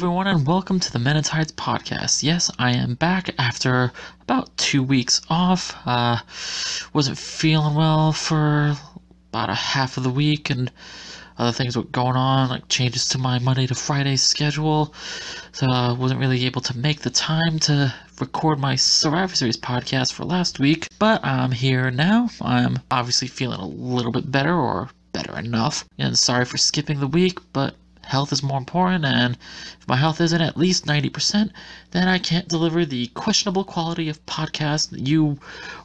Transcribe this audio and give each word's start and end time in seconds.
Everyone, 0.00 0.28
and 0.28 0.46
welcome 0.46 0.80
to 0.80 0.90
the 0.90 0.98
Men 0.98 1.18
in 1.18 1.22
Tights 1.22 1.52
podcast. 1.52 2.22
Yes, 2.22 2.50
I 2.58 2.70
am 2.70 2.94
back 2.94 3.34
after 3.38 3.92
about 4.22 4.56
two 4.56 4.82
weeks 4.82 5.20
off. 5.28 5.76
Uh, 5.84 6.16
wasn't 6.94 7.18
feeling 7.18 7.74
well 7.74 8.10
for 8.10 8.74
about 9.28 9.50
a 9.50 9.54
half 9.54 9.98
of 9.98 10.02
the 10.02 10.08
week, 10.08 10.48
and 10.48 10.72
other 11.36 11.52
things 11.52 11.76
were 11.76 11.82
going 11.82 12.16
on, 12.16 12.48
like 12.48 12.66
changes 12.68 13.08
to 13.08 13.18
my 13.18 13.38
Monday 13.40 13.66
to 13.66 13.74
Friday 13.74 14.16
schedule. 14.16 14.94
So 15.52 15.66
I 15.70 15.92
wasn't 15.92 16.20
really 16.20 16.46
able 16.46 16.62
to 16.62 16.78
make 16.78 17.00
the 17.00 17.10
time 17.10 17.58
to 17.58 17.94
record 18.20 18.58
my 18.58 18.76
Survivor 18.76 19.34
Series 19.34 19.58
podcast 19.58 20.14
for 20.14 20.24
last 20.24 20.58
week. 20.58 20.88
But 20.98 21.22
I'm 21.22 21.52
here 21.52 21.90
now. 21.90 22.30
I'm 22.40 22.78
obviously 22.90 23.28
feeling 23.28 23.60
a 23.60 23.66
little 23.66 24.12
bit 24.12 24.32
better, 24.32 24.54
or 24.54 24.88
better 25.12 25.38
enough. 25.38 25.84
And 25.98 26.18
sorry 26.18 26.46
for 26.46 26.56
skipping 26.56 27.00
the 27.00 27.06
week, 27.06 27.38
but 27.52 27.74
health 28.02 28.32
is 28.32 28.42
more 28.42 28.58
important, 28.58 29.04
and 29.04 29.36
if 29.80 29.88
my 29.88 29.96
health 29.96 30.20
isn't 30.20 30.40
at 30.40 30.56
least 30.56 30.86
90%, 30.86 31.50
then 31.90 32.08
I 32.08 32.18
can't 32.18 32.48
deliver 32.48 32.84
the 32.84 33.06
questionable 33.08 33.64
quality 33.64 34.08
of 34.08 34.24
podcast 34.26 34.90
that 34.90 35.06
you 35.06 35.38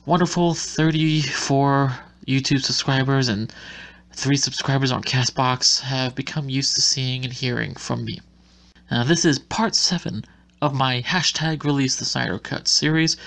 wonderful 0.06 0.54
34 0.54 1.98
YouTube 2.28 2.62
subscribers 2.62 3.28
and 3.28 3.54
three 4.12 4.38
subscribers 4.38 4.92
on 4.92 5.04
Castbox 5.04 5.82
have 5.82 6.16
become 6.16 6.50
used 6.50 6.76
to 6.76 6.82
seeing 6.82 7.24
and 7.24 7.34
hearing 7.34 7.76
from 7.76 8.06
me. 8.06 8.22
Now, 8.90 9.04
this 9.04 9.26
is 9.26 9.40
part 9.40 9.76
7 9.76 10.24
of 10.62 10.74
my 10.74 11.02
hashtag 11.02 11.64
release 11.64 11.98
the 11.98 12.06
Snyder 12.06 12.40
Cut 12.40 12.68
series, 12.68 13.18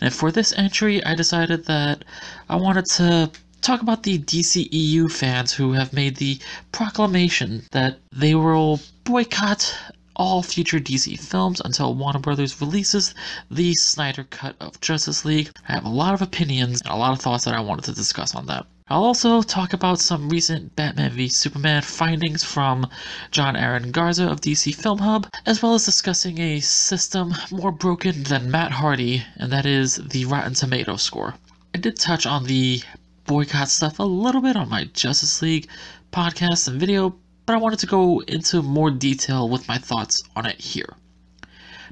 and 0.00 0.14
for 0.14 0.30
this 0.30 0.52
entry, 0.56 1.04
I 1.04 1.14
decided 1.14 1.64
that 1.66 2.04
I 2.48 2.56
wanted 2.56 2.86
to 2.96 3.30
talk 3.60 3.82
about 3.82 4.02
the 4.02 4.18
DCEU 4.18 5.10
fans 5.10 5.52
who 5.52 5.72
have 5.72 5.92
made 5.92 6.16
the 6.16 6.38
proclamation 6.72 7.62
that 7.72 7.98
they 8.12 8.34
will 8.34 8.80
boycott 9.04 9.76
all 10.16 10.42
future 10.42 10.80
DC 10.80 11.18
films 11.20 11.60
until 11.64 11.94
Warner 11.94 12.18
Brothers 12.18 12.60
releases 12.60 13.14
the 13.50 13.74
Snyder 13.74 14.24
Cut 14.24 14.56
of 14.60 14.80
Justice 14.80 15.24
League. 15.24 15.50
I 15.68 15.72
have 15.72 15.84
a 15.84 15.90
lot 15.90 16.14
of 16.14 16.22
opinions 16.22 16.80
and 16.80 16.90
a 16.90 16.96
lot 16.96 17.12
of 17.12 17.20
thoughts 17.20 17.44
that 17.44 17.54
I 17.54 17.60
wanted 17.60 17.84
to 17.84 17.92
discuss 17.92 18.34
on 18.34 18.46
that. 18.46 18.66
I'll 18.88 19.02
also 19.02 19.42
talk 19.42 19.72
about 19.72 19.98
some 19.98 20.28
recent 20.28 20.76
Batman 20.76 21.10
v 21.10 21.28
Superman 21.28 21.82
findings 21.82 22.44
from 22.44 22.88
John 23.32 23.56
Aaron 23.56 23.90
Garza 23.90 24.28
of 24.28 24.40
DC 24.40 24.76
Film 24.76 25.00
Hub, 25.00 25.28
as 25.44 25.60
well 25.60 25.74
as 25.74 25.84
discussing 25.84 26.38
a 26.38 26.60
system 26.60 27.34
more 27.50 27.72
broken 27.72 28.22
than 28.22 28.48
Matt 28.48 28.70
Hardy, 28.70 29.24
and 29.38 29.50
that 29.50 29.66
is 29.66 29.96
the 29.96 30.24
Rotten 30.26 30.54
Tomato 30.54 30.94
score. 30.96 31.34
I 31.74 31.78
did 31.78 31.98
touch 31.98 32.26
on 32.26 32.44
the 32.44 32.80
boycott 33.26 33.68
stuff 33.68 33.98
a 33.98 34.04
little 34.04 34.40
bit 34.40 34.56
on 34.56 34.68
my 34.68 34.84
Justice 34.84 35.42
League 35.42 35.68
podcast 36.12 36.68
and 36.68 36.78
video, 36.78 37.14
but 37.44 37.54
I 37.54 37.58
wanted 37.58 37.80
to 37.80 37.86
go 37.86 38.20
into 38.20 38.62
more 38.62 38.90
detail 38.90 39.48
with 39.48 39.66
my 39.66 39.78
thoughts 39.78 40.22
on 40.36 40.46
it 40.46 40.60
here. 40.60 40.94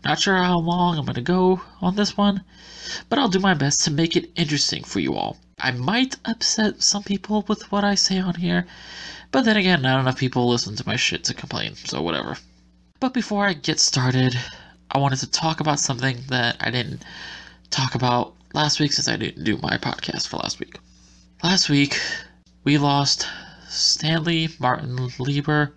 Not 0.05 0.21
sure 0.21 0.37
how 0.37 0.59
long 0.59 0.97
I'm 0.97 1.05
going 1.05 1.15
to 1.15 1.23
go 1.23 1.61
on 1.81 1.97
this 1.97 2.17
one, 2.17 2.45
but 3.09 3.19
I'll 3.19 3.29
do 3.29 3.41
my 3.41 3.55
best 3.55 3.85
to 3.85 3.91
make 3.91 4.17
it 4.17 4.31
interesting 4.37 4.85
for 4.85 5.01
you 5.01 5.15
all. 5.15 5.37
I 5.59 5.73
might 5.73 6.17
upset 6.25 6.83
some 6.83 7.03
people 7.03 7.45
with 7.49 7.71
what 7.73 7.85
I 7.85 7.97
say 7.97 8.19
on 8.19 8.35
here, 8.35 8.67
but 9.33 9.45
then 9.45 9.57
again, 9.57 9.83
not 9.83 10.01
enough 10.01 10.19
people 10.19 10.49
listen 10.49 10.77
to 10.77 10.87
my 10.87 10.97
shit 10.97 11.25
to 11.25 11.35
complain, 11.35 11.75
so 11.75 12.01
whatever. 12.01 12.37
But 13.01 13.13
before 13.13 13.47
I 13.47 13.55
get 13.55 13.81
started, 13.81 14.39
I 14.91 14.99
wanted 14.99 15.19
to 15.19 15.31
talk 15.31 15.61
about 15.61 15.81
something 15.81 16.19
that 16.29 16.57
I 16.61 16.71
didn't 16.71 17.05
talk 17.71 17.97
about 17.97 18.35
last 18.53 18.79
week 18.79 18.93
since 18.93 19.09
I 19.09 19.17
didn't 19.17 19.43
do 19.43 19.59
my 19.59 19.79
podcast 19.79 20.29
for 20.29 20.37
last 20.37 20.61
week. 20.61 20.79
Last 21.43 21.69
week, 21.69 22.01
we 22.63 22.79
lost 22.79 23.27
Stanley 23.69 24.49
Martin 24.59 25.11
Lieber, 25.19 25.75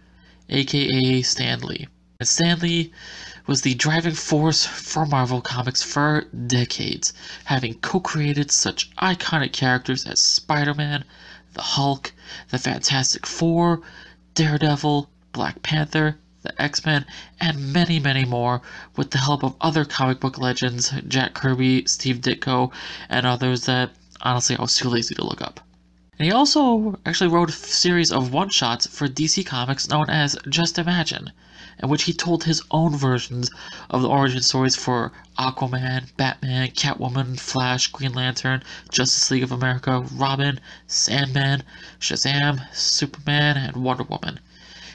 aka 0.49 1.21
Stan 1.23 1.59
Lee. 1.61 1.87
And 2.19 2.29
Stan 2.29 2.59
Lee 2.59 2.93
was 3.47 3.63
the 3.63 3.73
driving 3.73 4.13
force 4.13 4.65
for 4.65 5.05
Marvel 5.05 5.41
Comics 5.41 5.81
for 5.81 6.25
decades, 6.45 7.11
having 7.45 7.73
co 7.79 7.99
created 7.99 8.51
such 8.51 8.95
iconic 8.97 9.51
characters 9.51 10.05
as 10.05 10.21
Spider 10.21 10.73
Man, 10.73 11.03
the 11.53 11.61
Hulk, 11.61 12.13
the 12.49 12.59
Fantastic 12.59 13.25
Four, 13.25 13.81
Daredevil, 14.35 15.09
Black 15.33 15.63
Panther, 15.63 16.17
the 16.43 16.61
X 16.61 16.85
Men, 16.85 17.05
and 17.41 17.73
many, 17.73 17.99
many 17.99 18.25
more, 18.25 18.61
with 18.95 19.11
the 19.11 19.17
help 19.17 19.43
of 19.43 19.55
other 19.59 19.83
comic 19.85 20.19
book 20.19 20.37
legends 20.37 20.93
Jack 21.07 21.33
Kirby, 21.33 21.87
Steve 21.87 22.21
Ditko, 22.21 22.71
and 23.09 23.25
others 23.25 23.65
that 23.65 23.91
honestly 24.21 24.55
I 24.57 24.61
was 24.61 24.75
too 24.75 24.89
lazy 24.89 25.15
to 25.15 25.23
look 25.23 25.41
up. 25.41 25.59
And 26.19 26.25
he 26.25 26.31
also 26.31 26.99
actually 27.05 27.29
wrote 27.29 27.49
a 27.49 27.53
series 27.53 28.11
of 28.11 28.33
one 28.33 28.49
shots 28.49 28.87
for 28.87 29.07
DC 29.07 29.45
Comics 29.45 29.87
known 29.87 30.09
as 30.09 30.35
Just 30.49 30.79
Imagine, 30.79 31.31
in 31.77 31.89
which 31.89 32.05
he 32.05 32.13
told 32.13 32.43
his 32.43 32.63
own 32.71 32.95
versions 32.97 33.51
of 33.91 34.01
the 34.01 34.09
origin 34.09 34.41
stories 34.41 34.75
for 34.75 35.11
Aquaman, 35.37 36.07
Batman, 36.17 36.69
Catwoman, 36.69 37.39
Flash, 37.39 37.91
Green 37.91 38.13
Lantern, 38.13 38.63
Justice 38.91 39.29
League 39.29 39.43
of 39.43 39.51
America, 39.51 39.99
Robin, 40.11 40.59
Sandman, 40.87 41.61
Shazam, 41.99 42.61
Superman, 42.73 43.55
and 43.55 43.77
Wonder 43.77 44.03
Woman. 44.03 44.39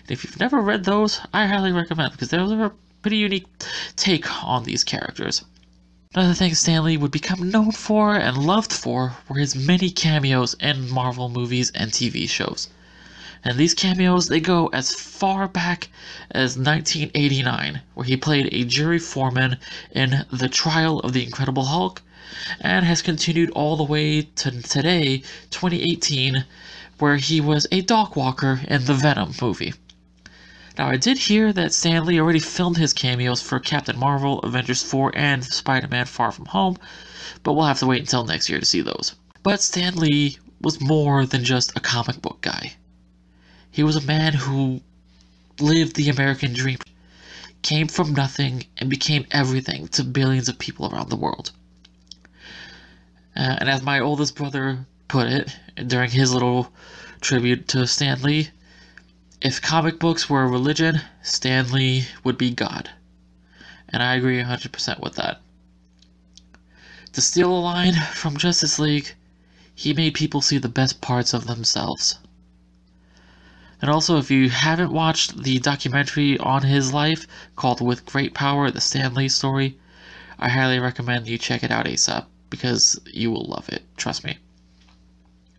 And 0.00 0.10
if 0.10 0.24
you've 0.24 0.40
never 0.40 0.60
read 0.60 0.82
those, 0.82 1.20
I 1.32 1.46
highly 1.46 1.70
recommend 1.70 2.10
because 2.12 2.30
those 2.30 2.50
are 2.50 2.64
a 2.64 2.72
pretty 3.00 3.18
unique 3.18 3.46
take 3.94 4.44
on 4.44 4.64
these 4.64 4.82
characters. 4.82 5.44
Another 6.14 6.34
thing 6.34 6.54
Stan 6.54 6.84
Lee 6.84 6.98
would 6.98 7.10
become 7.10 7.50
known 7.50 7.72
for 7.72 8.14
and 8.14 8.36
loved 8.36 8.70
for 8.70 9.16
were 9.30 9.38
his 9.38 9.56
many 9.56 9.88
cameos 9.88 10.52
in 10.60 10.90
Marvel 10.90 11.30
movies 11.30 11.72
and 11.74 11.90
TV 11.90 12.28
shows. 12.28 12.68
And 13.42 13.56
these 13.56 13.72
cameos, 13.72 14.28
they 14.28 14.38
go 14.38 14.66
as 14.74 14.94
far 14.94 15.48
back 15.48 15.88
as 16.30 16.58
1989, 16.58 17.80
where 17.94 18.04
he 18.04 18.18
played 18.18 18.50
a 18.52 18.64
jury 18.64 18.98
foreman 18.98 19.56
in 19.90 20.26
The 20.30 20.50
Trial 20.50 21.00
of 21.00 21.14
the 21.14 21.24
Incredible 21.24 21.64
Hulk, 21.64 22.02
and 22.60 22.84
has 22.84 23.00
continued 23.00 23.48
all 23.52 23.78
the 23.78 23.82
way 23.82 24.20
to 24.20 24.50
today, 24.60 25.22
2018, 25.50 26.44
where 26.98 27.16
he 27.16 27.40
was 27.40 27.66
a 27.72 27.80
dog 27.80 28.16
walker 28.16 28.60
in 28.68 28.84
the 28.84 28.92
Venom 28.92 29.32
movie. 29.40 29.72
Now, 30.78 30.88
I 30.88 30.96
did 30.96 31.18
hear 31.18 31.52
that 31.52 31.74
Stan 31.74 32.06
Lee 32.06 32.18
already 32.18 32.38
filmed 32.38 32.78
his 32.78 32.94
cameos 32.94 33.42
for 33.42 33.60
Captain 33.60 33.98
Marvel, 33.98 34.38
Avengers 34.40 34.82
4, 34.82 35.12
and 35.14 35.44
Spider 35.44 35.86
Man 35.86 36.06
Far 36.06 36.32
From 36.32 36.46
Home, 36.46 36.78
but 37.42 37.52
we'll 37.52 37.66
have 37.66 37.80
to 37.80 37.86
wait 37.86 38.00
until 38.00 38.24
next 38.24 38.48
year 38.48 38.58
to 38.58 38.64
see 38.64 38.80
those. 38.80 39.14
But 39.42 39.60
Stan 39.60 39.96
Lee 39.96 40.38
was 40.62 40.80
more 40.80 41.26
than 41.26 41.44
just 41.44 41.76
a 41.76 41.80
comic 41.80 42.22
book 42.22 42.40
guy. 42.40 42.72
He 43.70 43.82
was 43.82 43.96
a 43.96 44.00
man 44.00 44.32
who 44.32 44.80
lived 45.60 45.94
the 45.94 46.08
American 46.08 46.54
dream, 46.54 46.78
came 47.60 47.86
from 47.86 48.14
nothing, 48.14 48.64
and 48.78 48.88
became 48.88 49.26
everything 49.30 49.88
to 49.88 50.04
billions 50.04 50.48
of 50.48 50.58
people 50.58 50.88
around 50.90 51.10
the 51.10 51.16
world. 51.16 51.52
Uh, 53.36 53.56
and 53.60 53.68
as 53.68 53.82
my 53.82 54.00
oldest 54.00 54.36
brother 54.36 54.86
put 55.08 55.26
it 55.26 55.54
during 55.86 56.10
his 56.10 56.32
little 56.32 56.72
tribute 57.20 57.68
to 57.68 57.86
Stan 57.86 58.22
Lee, 58.22 58.48
if 59.44 59.60
comic 59.60 59.98
books 59.98 60.30
were 60.30 60.44
a 60.44 60.48
religion, 60.48 61.00
Stan 61.20 61.72
Lee 61.72 62.06
would 62.22 62.38
be 62.38 62.52
God. 62.52 62.90
And 63.88 64.00
I 64.00 64.14
agree 64.14 64.40
100% 64.40 65.00
with 65.00 65.16
that. 65.16 65.40
To 67.14 67.20
steal 67.20 67.50
a 67.50 67.58
line 67.58 67.94
from 68.14 68.36
Justice 68.36 68.78
League, 68.78 69.16
he 69.74 69.92
made 69.92 70.14
people 70.14 70.40
see 70.40 70.58
the 70.58 70.68
best 70.68 71.00
parts 71.00 71.34
of 71.34 71.48
themselves. 71.48 72.18
And 73.80 73.90
also, 73.90 74.16
if 74.16 74.30
you 74.30 74.48
haven't 74.48 74.92
watched 74.92 75.42
the 75.42 75.58
documentary 75.58 76.38
on 76.38 76.62
his 76.62 76.92
life 76.92 77.26
called 77.56 77.80
With 77.80 78.06
Great 78.06 78.34
Power, 78.34 78.70
the 78.70 78.80
Stan 78.80 79.12
Lee 79.12 79.28
story, 79.28 79.76
I 80.38 80.50
highly 80.50 80.78
recommend 80.78 81.26
you 81.26 81.36
check 81.36 81.64
it 81.64 81.72
out 81.72 81.86
ASAP 81.86 82.26
because 82.48 83.00
you 83.06 83.32
will 83.32 83.46
love 83.46 83.68
it. 83.68 83.82
Trust 83.96 84.22
me. 84.22 84.38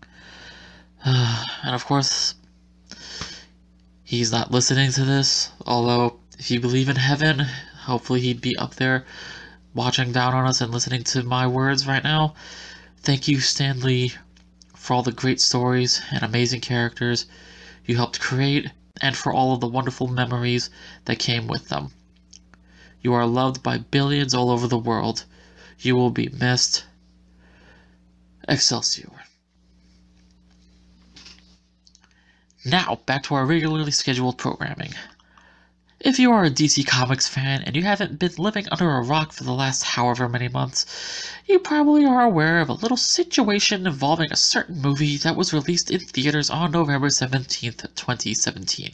and 1.03 1.75
of 1.75 1.83
course, 1.83 2.35
he's 4.13 4.31
not 4.31 4.51
listening 4.51 4.91
to 4.91 5.03
this. 5.03 5.49
Although, 5.65 6.19
if 6.37 6.51
you 6.51 6.59
believe 6.59 6.87
in 6.87 6.97
heaven, 6.97 7.39
hopefully 7.85 8.21
he'd 8.21 8.41
be 8.41 8.55
up 8.57 8.75
there 8.75 9.05
watching 9.73 10.11
down 10.11 10.35
on 10.35 10.45
us 10.45 10.61
and 10.61 10.71
listening 10.71 11.03
to 11.03 11.23
my 11.23 11.47
words 11.47 11.87
right 11.87 12.03
now. 12.03 12.35
Thank 12.99 13.27
you, 13.27 13.39
Stan 13.39 13.79
Lee, 13.79 14.13
for 14.75 14.93
all 14.93 15.01
the 15.01 15.11
great 15.11 15.41
stories 15.41 15.99
and 16.11 16.21
amazing 16.21 16.61
characters 16.61 17.25
you 17.87 17.95
helped 17.95 18.19
create, 18.19 18.69
and 19.01 19.17
for 19.17 19.33
all 19.33 19.51
of 19.51 19.61
the 19.61 19.67
wonderful 19.67 20.07
memories 20.07 20.69
that 21.05 21.17
came 21.17 21.47
with 21.47 21.69
them. 21.69 21.91
You 23.01 23.13
are 23.13 23.25
loved 23.25 23.63
by 23.63 23.79
billions 23.79 24.35
all 24.35 24.51
over 24.51 24.67
the 24.67 24.77
world. 24.77 25.25
You 25.79 25.95
will 25.95 26.11
be 26.11 26.29
missed. 26.29 26.85
Excelsior. 28.47 29.22
Now, 32.65 33.01
back 33.05 33.23
to 33.23 33.35
our 33.35 33.45
regularly 33.45 33.91
scheduled 33.91 34.37
programming. 34.37 34.93
If 35.99 36.17
you 36.17 36.31
are 36.31 36.45
a 36.45 36.49
DC 36.49 36.87
Comics 36.87 37.27
fan 37.27 37.61
and 37.61 37.75
you 37.75 37.83
haven't 37.83 38.19
been 38.19 38.35
living 38.37 38.67
under 38.71 38.89
a 38.89 39.01
rock 39.01 39.33
for 39.33 39.43
the 39.43 39.51
last 39.51 39.83
however 39.83 40.29
many 40.29 40.47
months, 40.47 40.85
you 41.45 41.59
probably 41.59 42.05
are 42.05 42.21
aware 42.21 42.61
of 42.61 42.69
a 42.69 42.73
little 42.73 42.95
situation 42.95 43.85
involving 43.85 44.31
a 44.31 44.37
certain 44.37 44.81
movie 44.81 45.17
that 45.17 45.35
was 45.35 45.53
released 45.53 45.91
in 45.91 45.99
theaters 45.99 46.49
on 46.49 46.71
November 46.71 47.09
17th, 47.09 47.95
2017. 47.95 48.91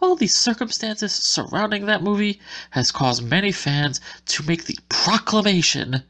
Well, 0.00 0.16
the 0.16 0.26
circumstances 0.26 1.12
surrounding 1.12 1.86
that 1.86 2.02
movie 2.02 2.40
has 2.70 2.90
caused 2.90 3.22
many 3.22 3.52
fans 3.52 4.00
to 4.26 4.42
make 4.42 4.64
the 4.64 4.78
proclamation 4.88 6.02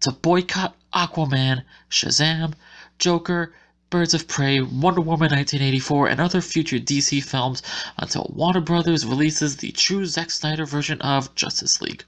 to 0.00 0.10
boycott 0.10 0.74
Aquaman, 0.92 1.62
Shazam, 1.88 2.54
Joker, 2.98 3.54
Birds 3.90 4.12
of 4.12 4.28
Prey, 4.28 4.60
Wonder 4.60 5.00
Woman 5.00 5.30
1984, 5.30 6.08
and 6.08 6.20
other 6.20 6.40
future 6.40 6.78
DC 6.78 7.24
films 7.24 7.62
until 7.96 8.30
Warner 8.34 8.60
Brothers 8.60 9.06
releases 9.06 9.56
the 9.56 9.72
true 9.72 10.04
Zack 10.04 10.30
Snyder 10.30 10.66
version 10.66 11.00
of 11.00 11.34
Justice 11.34 11.80
League. 11.80 12.04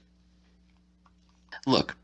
Look, 1.65 1.95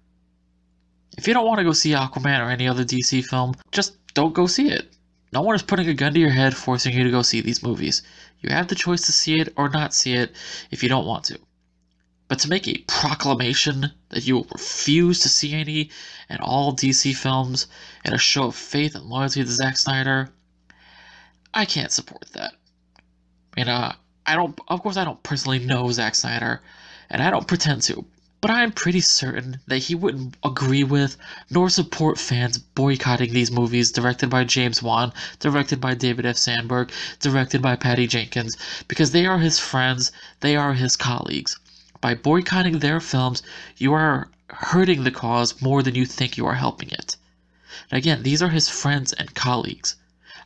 if 1.18 1.28
you 1.28 1.34
don't 1.34 1.46
want 1.46 1.60
to 1.60 1.64
go 1.64 1.74
see 1.74 1.92
Aquaman 1.92 2.40
or 2.40 2.50
any 2.50 2.68
other 2.68 2.84
DC 2.84 3.26
film, 3.26 3.56
just 3.72 3.98
don't 4.14 4.34
go 4.34 4.48
see 4.48 4.70
it. 4.70 4.94
No 5.32 5.42
one 5.42 5.56
is 5.56 5.62
putting 5.62 5.88
a 5.88 5.94
gun 5.94 6.14
to 6.14 6.20
your 6.20 6.30
head 6.30 6.56
forcing 6.56 6.96
you 6.96 7.04
to 7.04 7.12
go 7.12 7.22
see 7.22 7.42
these 7.42 7.62
movies. 7.62 8.02
You 8.42 8.50
have 8.50 8.68
the 8.68 8.76
choice 8.76 9.02
to 9.06 9.12
see 9.12 9.40
it 9.40 9.54
or 9.58 9.70
not 9.70 9.94
see 9.94 10.14
it 10.14 10.36
if 10.72 10.82
you 10.82 10.90
don't 10.90 11.06
want 11.06 11.26
to. 11.26 11.40
But 12.30 12.40
to 12.40 12.50
make 12.50 12.68
a 12.68 12.84
proclamation 12.88 13.94
that 14.10 14.28
you 14.28 14.36
will 14.36 14.48
refuse 14.52 15.20
to 15.20 15.30
see 15.30 15.54
any 15.54 15.90
and 16.28 16.42
all 16.42 16.76
DC 16.76 17.16
films 17.16 17.68
in 18.04 18.14
a 18.14 18.18
show 18.18 18.48
of 18.48 18.56
faith 18.56 18.96
and 18.96 19.06
loyalty 19.06 19.44
to 19.44 19.50
Zack 19.50 19.78
Snyder, 19.78 20.30
I 21.54 21.64
can't 21.64 21.92
support 21.92 22.26
that. 22.34 22.54
I 22.98 23.60
mean, 23.60 23.70
uh, 23.70 23.96
I 24.26 24.36
don't, 24.36 24.60
of 24.68 24.84
course, 24.84 24.98
I 24.98 25.06
don't 25.06 25.24
personally 25.24 25.60
know 25.60 25.90
Zack 25.92 26.16
Snyder, 26.16 26.62
and 27.10 27.24
I 27.24 27.30
don't 27.30 27.48
pretend 27.48 27.84
to, 27.84 28.06
but 28.42 28.52
I'm 28.52 28.74
pretty 28.74 29.00
certain 29.00 29.62
that 29.68 29.78
he 29.78 29.96
wouldn't 29.96 30.36
agree 30.44 30.84
with 30.84 31.16
nor 31.50 31.70
support 31.70 32.20
fans 32.20 32.58
boycotting 32.58 33.32
these 33.32 33.52
movies 33.52 33.90
directed 33.92 34.30
by 34.30 34.44
James 34.44 34.84
Wan, 34.84 35.14
directed 35.40 35.80
by 35.80 35.94
David 35.94 36.26
F. 36.26 36.36
Sandberg, 36.36 36.92
directed 37.22 37.62
by 37.62 37.78
Patty 37.78 38.06
Jenkins, 38.06 38.58
because 38.90 39.12
they 39.12 39.26
are 39.26 39.40
his 39.40 39.60
friends, 39.60 40.12
they 40.42 40.58
are 40.58 40.74
his 40.74 40.98
colleagues. 40.98 41.58
By 42.00 42.14
boycotting 42.14 42.80
their 42.80 43.00
films, 43.00 43.42
you 43.78 43.94
are 43.94 44.30
hurting 44.50 45.04
the 45.04 45.12
cause 45.12 45.62
more 45.62 45.84
than 45.84 45.96
you 45.96 46.06
think 46.06 46.38
you 46.38 46.46
are 46.46 46.56
helping 46.56 46.90
it. 46.90 47.16
And 47.90 47.98
again, 47.98 48.24
these 48.24 48.42
are 48.42 48.50
his 48.50 48.70
friends 48.70 49.14
and 49.14 49.34
colleagues. 49.34 49.96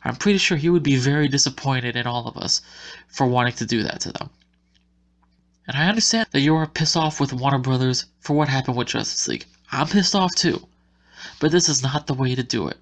I'm 0.04 0.16
pretty 0.16 0.38
sure 0.38 0.56
he 0.56 0.70
would 0.70 0.82
be 0.82 0.96
very 0.96 1.28
disappointed 1.28 1.96
in 1.96 2.06
all 2.06 2.26
of 2.26 2.36
us 2.36 2.60
for 3.08 3.26
wanting 3.26 3.54
to 3.54 3.66
do 3.66 3.82
that 3.82 4.00
to 4.00 4.12
them. 4.12 4.30
And 5.68 5.76
I 5.76 5.88
understand 5.88 6.26
that 6.32 6.40
you 6.40 6.56
are 6.56 6.66
pissed 6.66 6.96
off 6.96 7.20
with 7.20 7.32
Warner 7.32 7.58
Brothers 7.58 8.06
for 8.20 8.34
what 8.34 8.48
happened 8.48 8.76
with 8.76 8.88
Justice 8.88 9.28
League. 9.28 9.46
I'm 9.70 9.86
pissed 9.86 10.14
off 10.14 10.34
too. 10.34 10.66
But 11.38 11.52
this 11.52 11.68
is 11.68 11.82
not 11.82 12.06
the 12.06 12.14
way 12.14 12.34
to 12.34 12.42
do 12.42 12.66
it. 12.66 12.78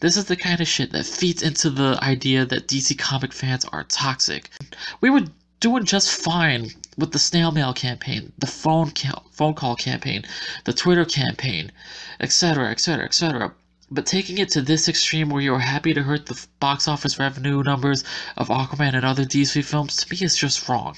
This 0.00 0.16
is 0.16 0.24
the 0.24 0.36
kind 0.36 0.60
of 0.60 0.66
shit 0.66 0.90
that 0.90 1.06
feeds 1.06 1.42
into 1.42 1.70
the 1.70 1.98
idea 2.02 2.44
that 2.44 2.66
DC 2.66 2.98
comic 2.98 3.32
fans 3.32 3.64
are 3.66 3.84
toxic. 3.84 4.50
We 5.00 5.08
were 5.08 5.24
doing 5.60 5.84
just 5.84 6.10
fine 6.10 6.70
with 6.96 7.12
the 7.12 7.18
snail 7.18 7.50
mail 7.50 7.72
campaign, 7.72 8.32
the 8.38 8.46
phone 8.46 8.92
phone 9.30 9.54
call 9.54 9.76
campaign, 9.76 10.24
the 10.64 10.72
Twitter 10.72 11.04
campaign, 11.04 11.72
etc., 12.20 12.70
etc., 12.70 13.04
etc. 13.04 13.52
But 13.90 14.06
taking 14.06 14.38
it 14.38 14.50
to 14.50 14.62
this 14.62 14.88
extreme 14.88 15.28
where 15.28 15.42
you're 15.42 15.58
happy 15.58 15.92
to 15.94 16.02
hurt 16.02 16.26
the 16.26 16.46
box 16.60 16.88
office 16.88 17.18
revenue 17.18 17.62
numbers 17.62 18.04
of 18.36 18.48
Aquaman 18.48 18.94
and 18.94 19.04
other 19.04 19.24
DC 19.24 19.64
films, 19.64 19.96
to 19.96 20.12
me 20.12 20.18
is 20.22 20.36
just 20.36 20.68
wrong. 20.68 20.96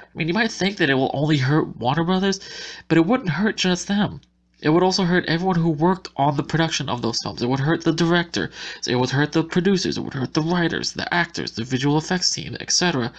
I 0.00 0.06
mean, 0.14 0.28
you 0.28 0.34
might 0.34 0.52
think 0.52 0.76
that 0.78 0.90
it 0.90 0.94
will 0.94 1.10
only 1.12 1.38
hurt 1.38 1.76
Warner 1.76 2.04
Brothers, 2.04 2.40
but 2.88 2.96
it 2.96 3.06
wouldn't 3.06 3.30
hurt 3.30 3.56
just 3.56 3.88
them. 3.88 4.20
It 4.62 4.70
would 4.70 4.82
also 4.82 5.04
hurt 5.04 5.26
everyone 5.26 5.56
who 5.56 5.68
worked 5.68 6.08
on 6.16 6.36
the 6.36 6.42
production 6.42 6.88
of 6.88 7.02
those 7.02 7.18
films. 7.22 7.42
It 7.42 7.48
would 7.48 7.60
hurt 7.60 7.84
the 7.84 7.92
director. 7.92 8.50
It 8.86 8.96
would 8.96 9.10
hurt 9.10 9.32
the 9.32 9.44
producers. 9.44 9.98
It 9.98 10.00
would 10.00 10.14
hurt 10.14 10.32
the 10.32 10.40
writers, 10.40 10.92
the 10.92 11.12
actors, 11.12 11.52
the 11.52 11.64
visual 11.64 11.98
effects 11.98 12.30
team, 12.30 12.56
etc 12.60 13.12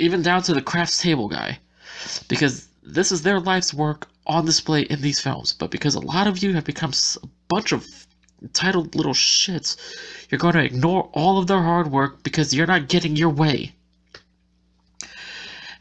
even 0.00 0.22
down 0.22 0.42
to 0.42 0.54
the 0.54 0.62
crafts 0.62 1.00
table 1.00 1.28
guy, 1.28 1.58
because 2.28 2.68
this 2.82 3.12
is 3.12 3.22
their 3.22 3.40
life's 3.40 3.74
work 3.74 4.08
on 4.26 4.44
display 4.44 4.82
in 4.82 5.00
these 5.00 5.20
films. 5.20 5.52
But 5.52 5.70
because 5.70 5.94
a 5.94 6.00
lot 6.00 6.26
of 6.26 6.42
you 6.42 6.54
have 6.54 6.64
become 6.64 6.92
a 7.22 7.26
bunch 7.48 7.72
of 7.72 7.86
entitled 8.42 8.94
little 8.94 9.12
shits, 9.12 9.76
you're 10.30 10.38
going 10.38 10.54
to 10.54 10.64
ignore 10.64 11.10
all 11.12 11.38
of 11.38 11.46
their 11.46 11.62
hard 11.62 11.90
work 11.90 12.22
because 12.22 12.54
you're 12.54 12.66
not 12.66 12.88
getting 12.88 13.16
your 13.16 13.30
way. 13.30 13.74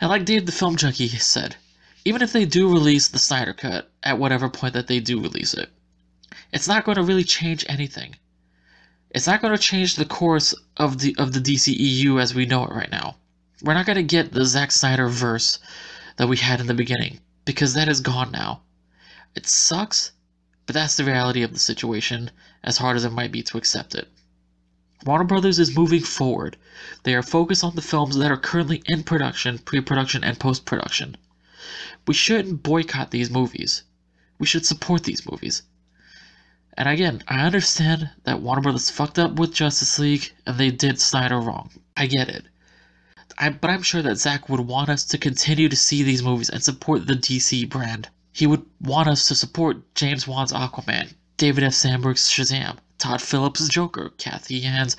And 0.01 0.09
like 0.09 0.25
Dave 0.25 0.45
the 0.45 0.51
Film 0.51 0.75
Junkie 0.75 1.09
said, 1.09 1.55
even 2.05 2.21
if 2.21 2.31
they 2.31 2.45
do 2.45 2.71
release 2.71 3.09
the 3.09 3.19
Snyder 3.19 3.53
Cut 3.53 3.91
at 4.03 4.17
whatever 4.17 4.49
point 4.49 4.73
that 4.73 4.87
they 4.87 4.99
do 4.99 5.19
release 5.19 5.53
it, 5.53 5.69
it's 6.53 6.67
not 6.67 6.85
going 6.85 6.95
to 6.95 7.03
really 7.03 7.23
change 7.23 7.65
anything. 7.67 8.15
It's 9.11 9.27
not 9.27 9.41
going 9.41 9.55
to 9.55 9.61
change 9.61 9.95
the 9.95 10.05
course 10.05 10.53
of 10.77 10.99
the 10.99 11.15
of 11.17 11.33
the 11.33 11.39
DCEU 11.39 12.21
as 12.21 12.33
we 12.33 12.45
know 12.45 12.63
it 12.65 12.71
right 12.71 12.91
now. 12.91 13.15
We're 13.61 13.73
not 13.73 13.85
going 13.85 13.97
to 13.97 14.03
get 14.03 14.31
the 14.31 14.45
Zack 14.45 14.71
Snyder 14.71 15.09
verse 15.09 15.59
that 16.15 16.29
we 16.29 16.37
had 16.37 16.61
in 16.61 16.67
the 16.67 16.73
beginning 16.73 17.19
because 17.43 17.73
that 17.73 17.89
is 17.89 17.99
gone 17.99 18.31
now. 18.31 18.61
It 19.35 19.45
sucks, 19.45 20.11
but 20.65 20.73
that's 20.73 20.95
the 20.95 21.03
reality 21.03 21.43
of 21.43 21.51
the 21.51 21.59
situation, 21.59 22.31
as 22.63 22.77
hard 22.77 22.95
as 22.95 23.03
it 23.03 23.11
might 23.11 23.31
be 23.31 23.43
to 23.43 23.57
accept 23.57 23.95
it. 23.95 24.07
Warner 25.05 25.23
Brothers 25.23 25.59
is 25.59 25.75
moving 25.75 26.03
forward. 26.03 26.57
They 27.03 27.15
are 27.15 27.21
focused 27.21 27.63
on 27.63 27.75
the 27.75 27.81
films 27.81 28.15
that 28.15 28.31
are 28.31 28.37
currently 28.37 28.81
in 28.85 29.03
production, 29.03 29.59
pre 29.59 29.81
production, 29.81 30.23
and 30.23 30.39
post 30.39 30.65
production. 30.65 31.17
We 32.07 32.13
shouldn't 32.13 32.63
boycott 32.63 33.11
these 33.11 33.29
movies. 33.29 33.83
We 34.37 34.45
should 34.45 34.65
support 34.65 35.03
these 35.03 35.29
movies. 35.29 35.63
And 36.75 36.87
again, 36.87 37.23
I 37.27 37.45
understand 37.45 38.09
that 38.23 38.41
Warner 38.41 38.61
Brothers 38.61 38.89
fucked 38.89 39.19
up 39.19 39.33
with 39.33 39.53
Justice 39.53 39.99
League 39.99 40.31
and 40.45 40.57
they 40.57 40.71
did 40.71 41.01
Snyder 41.01 41.41
wrong. 41.41 41.71
I 41.97 42.05
get 42.05 42.29
it. 42.29 42.45
I, 43.41 43.49
but 43.49 43.69
I'm 43.69 43.83
sure 43.83 44.01
that 44.01 44.17
Zack 44.17 44.49
would 44.49 44.59
want 44.59 44.89
us 44.89 45.05
to 45.05 45.17
continue 45.17 45.69
to 45.69 45.75
see 45.75 46.03
these 46.03 46.21
movies 46.21 46.49
and 46.49 46.61
support 46.61 47.07
the 47.07 47.13
DC 47.13 47.69
brand. 47.69 48.09
He 48.33 48.45
would 48.45 48.65
want 48.81 49.07
us 49.07 49.29
to 49.29 49.35
support 49.35 49.95
James 49.95 50.27
Wan's 50.27 50.51
Aquaman, 50.51 51.13
David 51.37 51.63
F. 51.63 51.73
Sandberg's 51.73 52.27
Shazam, 52.29 52.79
Todd 52.97 53.21
Phillips' 53.21 53.69
Joker, 53.69 54.11
Cathy 54.17 54.57
Yan's 54.57 54.97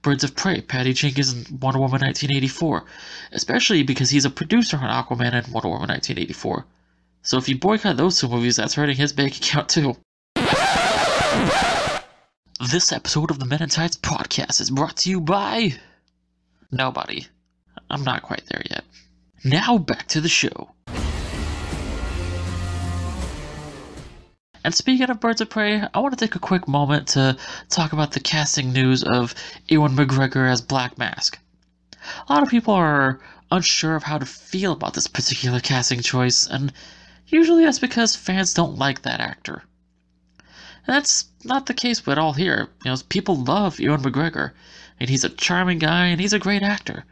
Birds 0.00 0.24
of 0.24 0.34
Prey, 0.34 0.62
Patty 0.62 0.94
Jenkins' 0.94 1.50
Wonder 1.50 1.80
Woman 1.80 2.00
1984, 2.00 2.84
especially 3.32 3.82
because 3.82 4.08
he's 4.08 4.24
a 4.24 4.30
producer 4.30 4.78
on 4.78 4.84
Aquaman 4.84 5.34
and 5.34 5.46
Wonder 5.48 5.68
Woman 5.68 5.90
1984. 5.90 6.64
So 7.20 7.36
if 7.36 7.46
you 7.46 7.58
boycott 7.58 7.98
those 7.98 8.18
two 8.18 8.28
movies, 8.28 8.56
that's 8.56 8.74
hurting 8.74 8.96
his 8.96 9.12
bank 9.12 9.36
account 9.36 9.68
too. 9.68 9.96
This 12.70 12.90
episode 12.90 13.30
of 13.30 13.38
the 13.38 13.44
Men 13.44 13.62
in 13.62 13.68
Tights 13.68 13.98
podcast 13.98 14.62
is 14.62 14.70
brought 14.70 14.96
to 14.98 15.10
you 15.10 15.20
by 15.20 15.74
nobody. 16.70 17.26
I'm 17.92 18.04
not 18.04 18.22
quite 18.22 18.42
there 18.48 18.62
yet. 18.70 18.84
Now 19.44 19.76
back 19.76 20.08
to 20.08 20.22
the 20.22 20.28
show. 20.28 20.70
And 24.64 24.74
speaking 24.74 25.10
of 25.10 25.20
Birds 25.20 25.42
of 25.42 25.50
Prey, 25.50 25.82
I 25.92 25.98
want 25.98 26.16
to 26.16 26.24
take 26.24 26.34
a 26.34 26.38
quick 26.38 26.66
moment 26.66 27.08
to 27.08 27.36
talk 27.68 27.92
about 27.92 28.12
the 28.12 28.20
casting 28.20 28.72
news 28.72 29.02
of 29.04 29.34
Ewan 29.68 29.94
McGregor 29.94 30.50
as 30.50 30.62
Black 30.62 30.96
Mask. 30.96 31.38
A 32.28 32.32
lot 32.32 32.42
of 32.42 32.48
people 32.48 32.72
are 32.72 33.20
unsure 33.50 33.94
of 33.94 34.04
how 34.04 34.16
to 34.18 34.24
feel 34.24 34.72
about 34.72 34.94
this 34.94 35.06
particular 35.06 35.60
casting 35.60 36.00
choice, 36.00 36.46
and 36.46 36.72
usually 37.26 37.64
that's 37.64 37.78
because 37.78 38.16
fans 38.16 38.54
don't 38.54 38.78
like 38.78 39.02
that 39.02 39.20
actor. 39.20 39.64
And 40.38 40.96
that's 40.96 41.26
not 41.44 41.66
the 41.66 41.74
case 41.74 42.06
at 42.08 42.18
all 42.18 42.32
here. 42.32 42.68
You 42.84 42.92
know, 42.92 42.96
people 43.10 43.36
love 43.36 43.80
Ewan 43.80 44.02
McGregor, 44.02 44.52
and 44.98 45.10
he's 45.10 45.24
a 45.24 45.28
charming 45.28 45.78
guy, 45.78 46.06
and 46.06 46.20
he's 46.20 46.32
a 46.32 46.38
great 46.38 46.62
actor. 46.62 47.04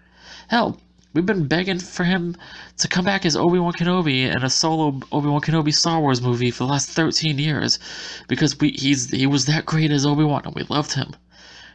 Hell, 0.51 0.81
we've 1.13 1.25
been 1.25 1.47
begging 1.47 1.79
for 1.79 2.03
him 2.03 2.37
to 2.79 2.89
come 2.89 3.05
back 3.05 3.25
as 3.25 3.37
Obi-Wan 3.37 3.73
Kenobi 3.73 4.23
in 4.23 4.43
a 4.43 4.51
solo 4.51 4.99
Obi-Wan 5.13 5.41
Kenobi 5.41 5.73
Star 5.73 6.01
Wars 6.01 6.21
movie 6.21 6.51
for 6.51 6.65
the 6.65 6.73
last 6.73 6.89
13 6.89 7.39
years 7.39 7.79
because 8.27 8.59
we 8.59 8.71
he's 8.71 9.09
he 9.11 9.29
was 9.29 9.47
that 9.47 9.65
great 9.65 9.93
as 9.93 10.05
Obi-Wan 10.05 10.43
and 10.45 10.55
we 10.57 10.65
loved 10.65 10.95
him. 10.95 11.15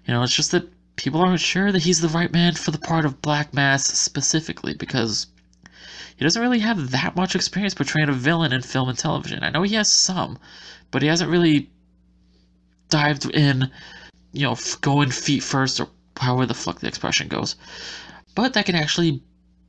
You 0.05 0.13
know, 0.13 0.23
it's 0.23 0.35
just 0.35 0.51
that 0.51 0.67
people 0.97 1.21
aren't 1.21 1.39
sure 1.39 1.71
that 1.71 1.83
he's 1.83 2.01
the 2.01 2.09
right 2.09 2.33
man 2.33 2.55
for 2.55 2.71
the 2.71 2.77
part 2.77 3.05
of 3.05 3.21
Black 3.21 3.53
Mask 3.53 3.95
specifically 3.95 4.73
because 4.73 5.27
he 6.17 6.25
doesn't 6.25 6.41
really 6.41 6.59
have 6.59 6.91
that 6.91 7.15
much 7.15 7.33
experience 7.33 7.73
portraying 7.73 8.09
a 8.09 8.11
villain 8.11 8.51
in 8.51 8.61
film 8.61 8.89
and 8.89 8.97
television. 8.97 9.41
I 9.41 9.51
know 9.51 9.63
he 9.63 9.75
has 9.75 9.89
some, 9.89 10.37
but 10.91 11.01
he 11.01 11.07
hasn't 11.07 11.31
really 11.31 11.69
dived 12.89 13.23
in, 13.33 13.71
you 14.33 14.43
know, 14.43 14.57
going 14.81 15.11
feet 15.11 15.43
first 15.43 15.79
or 15.79 15.87
however 16.19 16.45
the 16.45 16.53
fuck 16.53 16.81
the 16.81 16.87
expression 16.87 17.29
goes 17.29 17.55
but 18.35 18.53
that 18.53 18.65
can 18.65 18.75
actually 18.75 19.23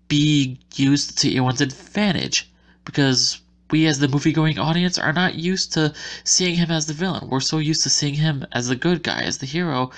be 0.09 0.59
used 0.75 1.19
to 1.19 1.29
Ewan's 1.31 1.61
advantage 1.61 2.51
because 2.85 3.41
we 3.71 3.87
as 3.87 3.99
the 3.99 4.09
movie 4.09 4.33
going 4.33 4.59
audience 4.59 4.99
are 4.99 5.13
not 5.13 5.35
used 5.35 5.73
to 5.73 5.93
seeing 6.23 6.55
him 6.55 6.71
as 6.71 6.87
the 6.87 6.93
villain. 6.93 7.29
We're 7.29 7.41
so 7.41 7.59
used 7.59 7.83
to 7.83 7.91
seeing 7.91 8.15
him 8.15 8.47
as 8.53 8.69
the 8.69 8.77
good 8.77 9.03
guy, 9.03 9.23
as 9.23 9.39
the 9.39 9.47
hero, 9.47 9.91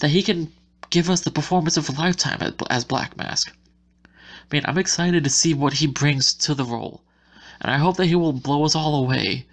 that 0.00 0.10
he 0.10 0.22
can 0.22 0.52
give 0.90 1.08
us 1.08 1.20
the 1.22 1.30
performance 1.30 1.76
of 1.76 1.88
a 1.88 1.92
lifetime 1.92 2.54
as 2.68 2.84
Black 2.84 3.16
Mask. 3.16 3.54
I 4.04 4.08
mean, 4.50 4.62
I'm 4.66 4.78
excited 4.78 5.24
to 5.24 5.30
see 5.30 5.54
what 5.54 5.74
he 5.74 5.86
brings 5.86 6.34
to 6.34 6.54
the 6.54 6.64
role, 6.64 7.02
and 7.60 7.70
I 7.70 7.78
hope 7.78 7.96
that 7.96 8.06
he 8.06 8.14
will 8.14 8.34
blow 8.34 8.64
us 8.64 8.74
all 8.74 8.94
away 8.94 9.46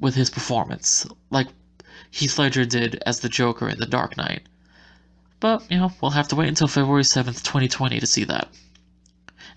with 0.00 0.16
his 0.16 0.30
performance, 0.30 1.06
like 1.30 1.46
Heath 2.10 2.38
Ledger 2.38 2.64
did 2.64 3.00
as 3.06 3.20
the 3.20 3.28
Joker 3.28 3.68
in 3.68 3.78
The 3.78 3.86
Dark 3.86 4.16
Knight. 4.16 4.42
But, 5.38 5.70
you 5.70 5.78
know, 5.78 5.92
we'll 6.00 6.12
have 6.12 6.28
to 6.28 6.36
wait 6.36 6.48
until 6.48 6.68
February 6.68 7.02
7th, 7.02 7.42
2020 7.42 8.00
to 8.00 8.06
see 8.06 8.24
that. 8.24 8.48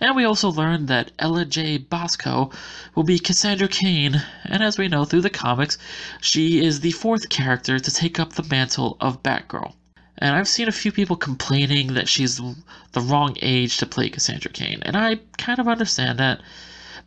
And 0.01 0.15
we 0.15 0.24
also 0.24 0.50
learned 0.50 0.88
that 0.88 1.12
Ella 1.19 1.45
J. 1.45 1.77
Basco 1.77 2.51
will 2.95 3.03
be 3.03 3.19
Cassandra 3.19 3.67
Cain, 3.67 4.21
and 4.45 4.63
as 4.63 4.77
we 4.77 4.88
know 4.88 5.03
through 5.03 5.21
the 5.21 5.29
comics, 5.29 5.77
she 6.21 6.63
is 6.63 6.79
the 6.79 6.91
fourth 6.91 7.27
character 7.29 7.79
to 7.79 7.91
take 7.91 8.19
up 8.19 8.33
the 8.33 8.43
mantle 8.43 8.98
of 9.01 9.24
Batgirl. 9.24 9.74
And 10.17 10.36
I've 10.36 10.48
seen 10.48 10.67
a 10.67 10.74
few 10.74 10.91
people 10.91 11.15
complaining 11.15 11.93
that 11.93 12.07
she's 12.07 12.38
the 12.38 13.01
wrong 13.01 13.38
age 13.41 13.77
to 13.77 13.86
play 13.86 14.09
Cassandra 14.09 14.51
Cain, 14.51 14.79
and 14.83 14.95
I 14.95 15.19
kind 15.38 15.59
of 15.59 15.67
understand 15.67 16.19
that. 16.19 16.41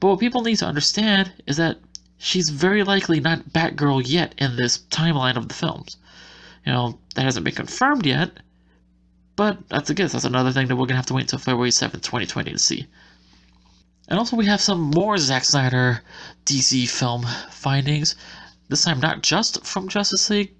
But 0.00 0.09
what 0.09 0.21
people 0.21 0.43
need 0.43 0.57
to 0.57 0.67
understand 0.67 1.33
is 1.47 1.57
that 1.59 1.79
she's 2.19 2.49
very 2.49 2.83
likely 2.85 3.21
not 3.21 3.50
Batgirl 3.50 4.02
yet 4.07 4.35
in 4.38 4.57
this 4.57 4.79
timeline 4.91 5.37
of 5.37 5.49
the 5.49 5.55
films. 5.55 5.97
You 6.67 6.73
know, 6.73 6.99
that 7.14 7.25
hasn't 7.25 7.45
been 7.45 7.55
confirmed 7.55 8.07
yet, 8.07 8.38
but 9.42 9.68
that's 9.68 9.90
a 9.90 9.94
guess. 9.94 10.12
That's 10.12 10.25
another 10.25 10.52
thing 10.52 10.68
that 10.68 10.76
we're 10.76 10.87
gonna 10.87 11.02
have 11.02 11.06
to 11.06 11.14
wait 11.14 11.22
until 11.22 11.40
February 11.40 11.72
7th, 11.72 12.02
2020 12.02 12.52
to 12.52 12.58
see. 12.61 12.87
And 14.06 14.16
also, 14.16 14.37
we 14.37 14.46
have 14.46 14.61
some 14.61 14.80
more 14.80 15.18
Zack 15.18 15.44
Snyder 15.44 16.00
DC 16.46 16.88
film 16.88 17.26
findings. 17.50 18.14
This 18.68 18.84
time, 18.84 19.00
not 19.00 19.25
just 19.25 19.66
from 19.66 19.88
Justice 19.88 20.30
League, 20.30 20.54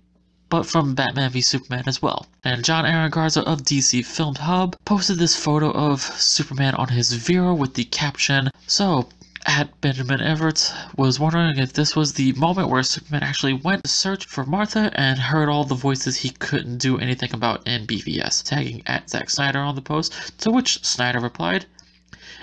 but 0.49 0.67
from 0.67 0.97
Batman 0.97 1.31
v 1.31 1.43
Superman 1.43 1.85
as 1.87 2.03
well. 2.03 2.27
And 2.43 2.65
John 2.65 2.85
Aaron 2.85 3.13
Garza 3.13 3.43
of 3.43 3.63
DC 3.63 4.05
Film 4.05 4.35
Hub 4.35 4.75
posted 4.85 5.19
this 5.21 5.37
photo 5.37 5.71
of 5.71 6.03
Superman 6.03 6.75
on 6.75 6.89
his 6.89 7.13
Vero 7.13 7.55
with 7.55 7.75
the 7.75 7.85
caption, 7.85 8.51
So, 8.67 9.09
at 9.47 9.81
Benjamin 9.81 10.21
Everett 10.21 10.73
was 10.97 11.19
wondering 11.19 11.59
if 11.59 11.73
this 11.73 11.97
was 11.97 12.13
the 12.13 12.33
moment 12.33 12.69
where 12.69 12.83
Superman 12.83 13.23
actually 13.23 13.53
went 13.53 13.83
to 13.83 13.91
search 13.91 14.25
for 14.25 14.47
Martha 14.47 14.93
and 14.95 15.19
heard 15.19 15.49
all 15.49 15.65
the 15.65 15.75
voices 15.75 16.19
he 16.19 16.31
couldn't 16.31 16.79
do 16.79 16.99
anything 16.99 17.35
about 17.35 17.67
in 17.67 17.87
BVS, 17.87 18.45
tagging 18.45 18.83
at 18.87 19.11
Zack 19.11 19.31
Snyder 19.31 19.59
on 19.59 19.75
the 19.75 19.83
post, 19.83 20.13
to 20.39 20.51
which 20.51 20.85
Snyder 20.85 21.19
replied, 21.19 21.67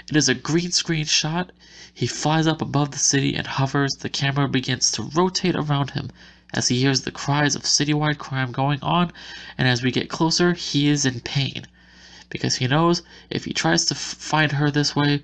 It 0.10 0.16
is 0.16 0.28
a 0.28 0.34
green 0.34 0.72
screen 0.72 1.06
shot. 1.06 1.52
He 1.94 2.06
flies 2.06 2.48
up 2.48 2.62
above 2.62 2.92
the 2.92 3.00
city 3.00 3.34
and 3.36 3.48
hovers. 3.48 3.96
The 3.96 4.10
camera 4.10 4.50
begins 4.50 4.92
to 4.92 5.04
rotate 5.04 5.56
around 5.56 5.92
him 5.92 6.12
as 6.54 6.68
he 6.68 6.82
hears 6.82 7.02
the 7.02 7.12
cries 7.12 7.56
of 7.56 7.64
citywide 7.64 8.18
crime 8.18 8.52
going 8.52 8.80
on, 8.82 9.12
and 9.58 9.68
as 9.68 9.82
we 9.84 9.92
get 9.92 10.10
closer, 10.10 10.54
he 10.54 10.90
is 10.90 11.06
in 11.06 11.22
pain 11.22 11.66
because 12.30 12.56
he 12.56 12.68
knows 12.68 13.02
if 13.30 13.46
he 13.46 13.54
tries 13.54 13.86
to 13.86 13.96
find 13.96 14.52
her 14.54 14.70
this 14.72 14.96
way, 14.96 15.24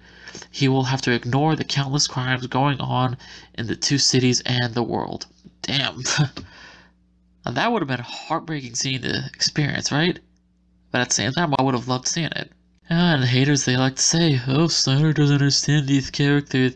he 0.52 0.68
will 0.68 0.84
have 0.84 1.02
to 1.04 1.12
ignore 1.12 1.56
the 1.56 1.64
countless 1.64 2.08
crimes 2.08 2.48
going 2.48 2.80
on 2.80 3.18
in 3.54 3.68
the 3.68 3.76
two 3.76 3.98
cities 3.98 4.42
and 4.42 4.74
the 4.74 4.84
world. 4.84 5.28
Damn. 5.62 6.04
that 7.46 7.72
would 7.72 7.82
have 7.82 7.88
been 7.88 8.00
a 8.00 8.04
heartbreaking 8.04 8.76
scene 8.76 9.02
to 9.02 9.26
experience, 9.34 9.92
right? 9.92 10.20
But 10.92 11.02
at 11.02 11.10
the 11.10 11.16
same 11.16 11.32
time, 11.32 11.54
I 11.58 11.64
would 11.64 11.76
have 11.76 11.88
loved 11.88 12.08
seeing 12.08 12.32
it. 12.36 12.52
And 12.90 13.24
haters, 13.24 13.66
they 13.66 13.78
like 13.78 13.96
to 13.96 14.02
say, 14.02 14.42
oh, 14.48 14.68
Snyder 14.68 15.14
doesn't 15.14 15.36
understand 15.36 15.88
these 15.88 16.12
characters. 16.12 16.76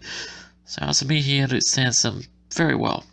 Sounds 0.65 0.99
to 0.99 1.05
me 1.05 1.21
he 1.21 1.39
understands 1.39 2.01
them 2.01 2.23
very 2.53 2.75
well. 2.75 3.05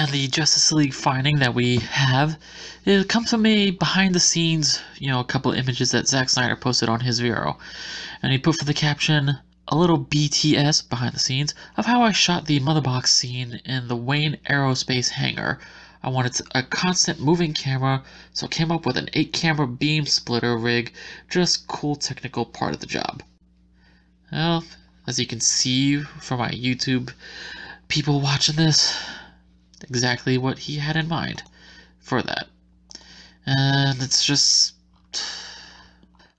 And 0.00 0.08
the 0.12 0.28
Justice 0.28 0.72
League 0.72 0.94
finding 0.94 1.40
that 1.40 1.54
we 1.54 1.76
have, 1.76 2.38
it 2.86 3.06
comes 3.10 3.28
from 3.28 3.44
a 3.44 3.72
behind 3.72 4.14
the 4.14 4.18
scenes, 4.18 4.80
you 4.96 5.08
know, 5.08 5.20
a 5.20 5.24
couple 5.24 5.52
images 5.52 5.90
that 5.90 6.08
Zack 6.08 6.30
Snyder 6.30 6.56
posted 6.56 6.88
on 6.88 7.00
his 7.00 7.20
Vero. 7.20 7.58
And 8.22 8.32
he 8.32 8.38
put 8.38 8.56
for 8.56 8.64
the 8.64 8.72
caption, 8.72 9.36
a 9.68 9.76
little 9.76 10.02
BTS 10.02 10.88
behind 10.88 11.12
the 11.12 11.18
scenes 11.18 11.52
of 11.76 11.84
how 11.84 12.00
I 12.00 12.12
shot 12.12 12.46
the 12.46 12.60
mother 12.60 12.80
box 12.80 13.12
scene 13.12 13.60
in 13.66 13.88
the 13.88 13.94
Wayne 13.94 14.38
Aerospace 14.48 15.10
hangar. 15.10 15.58
I 16.02 16.08
wanted 16.08 16.40
a 16.54 16.62
constant 16.62 17.20
moving 17.20 17.52
camera, 17.52 18.02
so 18.32 18.48
came 18.48 18.72
up 18.72 18.86
with 18.86 18.96
an 18.96 19.10
8 19.12 19.34
camera 19.34 19.68
beam 19.68 20.06
splitter 20.06 20.56
rig, 20.56 20.94
just 21.28 21.66
cool 21.66 21.94
technical 21.94 22.46
part 22.46 22.72
of 22.72 22.80
the 22.80 22.86
job. 22.86 23.22
Well, 24.32 24.64
as 25.06 25.20
you 25.20 25.26
can 25.26 25.40
see 25.40 26.00
from 26.00 26.38
my 26.38 26.52
YouTube 26.52 27.12
people 27.88 28.22
watching 28.22 28.56
this, 28.56 28.98
exactly 29.84 30.38
what 30.38 30.58
he 30.58 30.76
had 30.76 30.96
in 30.96 31.08
mind 31.08 31.42
for 31.98 32.22
that. 32.22 32.48
And 33.46 34.02
it's 34.02 34.24
just. 34.24 34.74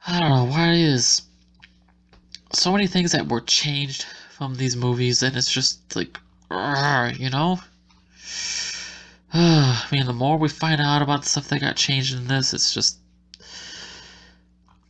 I 0.08 0.20
don't 0.20 0.30
know 0.30 0.46
why 0.46 0.74
is 0.74 1.22
so 2.54 2.72
many 2.72 2.88
things 2.88 3.12
that 3.12 3.28
were 3.28 3.42
changed 3.42 4.06
from 4.32 4.56
these 4.56 4.76
movies, 4.76 5.22
and 5.22 5.38
it's 5.38 5.52
just 5.52 5.96
like, 5.96 6.20
you 6.50 7.30
know? 7.30 7.60
I 9.34 9.86
mean, 9.92 10.06
the 10.06 10.14
more 10.14 10.38
we 10.38 10.50
find 10.50 10.82
out 10.82 11.02
about 11.02 11.24
the 11.24 11.30
stuff 11.30 11.48
that 11.50 11.62
got 11.62 11.76
changed 11.76 12.16
in 12.16 12.28
this, 12.28 12.54
it's 12.54 12.74
just. 12.74 12.98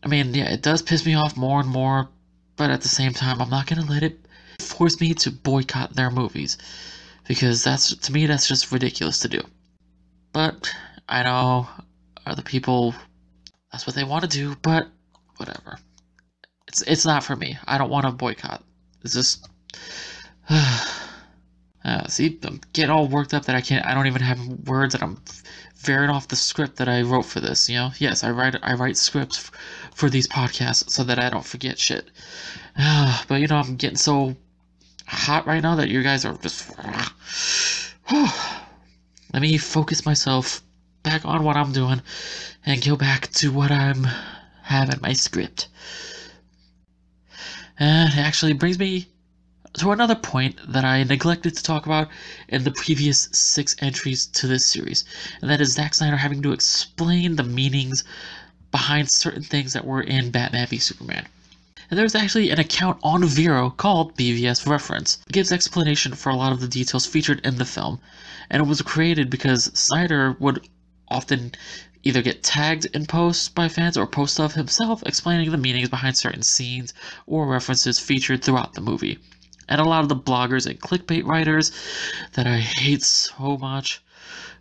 I 0.03 0.07
mean, 0.07 0.33
yeah, 0.33 0.49
it 0.49 0.63
does 0.63 0.81
piss 0.81 1.05
me 1.05 1.13
off 1.13 1.37
more 1.37 1.59
and 1.59 1.69
more, 1.69 2.09
but 2.55 2.71
at 2.71 2.81
the 2.81 2.87
same 2.87 3.13
time, 3.13 3.41
I'm 3.41 3.49
not 3.49 3.67
gonna 3.67 3.85
let 3.85 4.01
it 4.01 4.17
force 4.59 4.99
me 4.99 5.13
to 5.13 5.31
boycott 5.31 5.95
their 5.95 6.09
movies 6.09 6.57
because 7.31 7.63
that's 7.63 7.95
to 7.95 8.11
me 8.11 8.25
that's 8.25 8.45
just 8.45 8.73
ridiculous 8.73 9.19
to 9.19 9.29
do. 9.29 9.39
But 10.33 10.69
I 11.07 11.23
know 11.23 11.65
other 12.25 12.41
people 12.41 12.93
that's 13.71 13.87
what 13.87 13.95
they 13.95 14.03
want 14.03 14.23
to 14.23 14.29
do, 14.29 14.57
but 14.61 14.89
whatever. 15.37 15.79
It's 16.67 16.81
it's 16.81 17.05
not 17.05 17.23
for 17.23 17.37
me. 17.37 17.57
I 17.65 17.77
don't 17.77 17.89
want 17.89 18.05
to 18.05 18.11
boycott. 18.11 18.61
It's 19.05 19.13
just 19.13 19.47
uh, 20.49 22.05
see, 22.09 22.37
I'm 22.43 22.59
getting 22.73 22.91
all 22.91 23.07
worked 23.07 23.33
up 23.33 23.45
that 23.45 23.55
I 23.55 23.61
can't. 23.61 23.85
I 23.85 23.93
don't 23.93 24.07
even 24.07 24.21
have 24.23 24.45
words, 24.67 24.93
and 24.93 25.01
I'm 25.01 25.17
veering 25.77 26.09
off 26.09 26.27
the 26.27 26.35
script 26.35 26.75
that 26.79 26.89
I 26.89 27.01
wrote 27.01 27.25
for 27.25 27.39
this. 27.39 27.69
You 27.69 27.77
know, 27.77 27.91
yes, 27.97 28.25
I 28.25 28.31
write 28.31 28.57
I 28.61 28.73
write 28.73 28.97
scripts 28.97 29.37
f- 29.37 29.51
for 29.95 30.09
these 30.09 30.27
podcasts 30.27 30.89
so 30.89 31.05
that 31.05 31.17
I 31.17 31.29
don't 31.29 31.45
forget 31.45 31.79
shit. 31.79 32.11
Uh, 32.77 33.23
but 33.29 33.39
you 33.39 33.47
know, 33.47 33.55
I'm 33.55 33.77
getting 33.77 33.95
so 33.95 34.35
hot 35.11 35.45
right 35.45 35.61
now 35.61 35.75
that 35.75 35.89
you 35.89 36.01
guys 36.01 36.25
are 36.25 36.37
just. 36.37 36.71
Let 39.33 39.41
me 39.41 39.57
focus 39.57 40.05
myself 40.05 40.61
back 41.03 41.25
on 41.25 41.43
what 41.43 41.55
I'm 41.55 41.71
doing 41.71 42.01
and 42.65 42.83
go 42.83 42.95
back 42.95 43.31
to 43.33 43.51
what 43.51 43.71
I'm 43.71 44.05
having 44.63 44.99
my 45.01 45.13
script. 45.13 45.67
And 47.79 48.11
it 48.11 48.17
actually 48.17 48.53
brings 48.53 48.77
me 48.77 49.07
to 49.73 49.91
another 49.91 50.15
point 50.15 50.59
that 50.67 50.83
I 50.83 51.03
neglected 51.03 51.55
to 51.55 51.63
talk 51.63 51.85
about 51.85 52.09
in 52.49 52.63
the 52.63 52.71
previous 52.71 53.29
six 53.31 53.75
entries 53.79 54.25
to 54.27 54.47
this 54.47 54.67
series, 54.67 55.05
and 55.41 55.49
that 55.49 55.61
is 55.61 55.73
Zack 55.73 55.93
Snyder 55.93 56.17
having 56.17 56.41
to 56.41 56.51
explain 56.51 57.37
the 57.37 57.43
meanings 57.43 58.03
behind 58.71 59.09
certain 59.09 59.43
things 59.43 59.73
that 59.73 59.85
were 59.85 60.01
in 60.01 60.31
Batman 60.31 60.67
v 60.67 60.77
Superman. 60.77 61.25
And 61.91 61.99
there's 61.99 62.15
actually 62.15 62.51
an 62.51 62.59
account 62.59 62.99
on 63.03 63.25
Vero 63.25 63.69
called 63.69 64.15
BVS 64.15 64.65
Reference. 64.65 65.19
It 65.27 65.33
gives 65.33 65.51
explanation 65.51 66.13
for 66.13 66.29
a 66.29 66.37
lot 66.37 66.53
of 66.53 66.61
the 66.61 66.67
details 66.69 67.05
featured 67.05 67.45
in 67.45 67.57
the 67.57 67.65
film, 67.65 67.99
and 68.49 68.61
it 68.61 68.65
was 68.65 68.81
created 68.81 69.29
because 69.29 69.65
Snyder 69.77 70.37
would 70.39 70.69
often 71.09 71.51
either 72.03 72.21
get 72.21 72.43
tagged 72.43 72.85
in 72.93 73.07
posts 73.07 73.49
by 73.49 73.67
fans 73.67 73.97
or 73.97 74.07
post 74.07 74.39
of 74.39 74.53
himself 74.53 75.03
explaining 75.05 75.51
the 75.51 75.57
meanings 75.57 75.89
behind 75.89 76.15
certain 76.15 76.43
scenes 76.43 76.93
or 77.27 77.45
references 77.45 77.99
featured 77.99 78.41
throughout 78.41 78.73
the 78.73 78.79
movie. 78.79 79.19
And 79.67 79.81
a 79.81 79.83
lot 79.83 80.01
of 80.01 80.07
the 80.07 80.15
bloggers 80.15 80.65
and 80.65 80.79
clickbait 80.79 81.25
writers 81.25 81.73
that 82.35 82.47
I 82.47 82.59
hate 82.59 83.03
so 83.03 83.57
much 83.57 84.01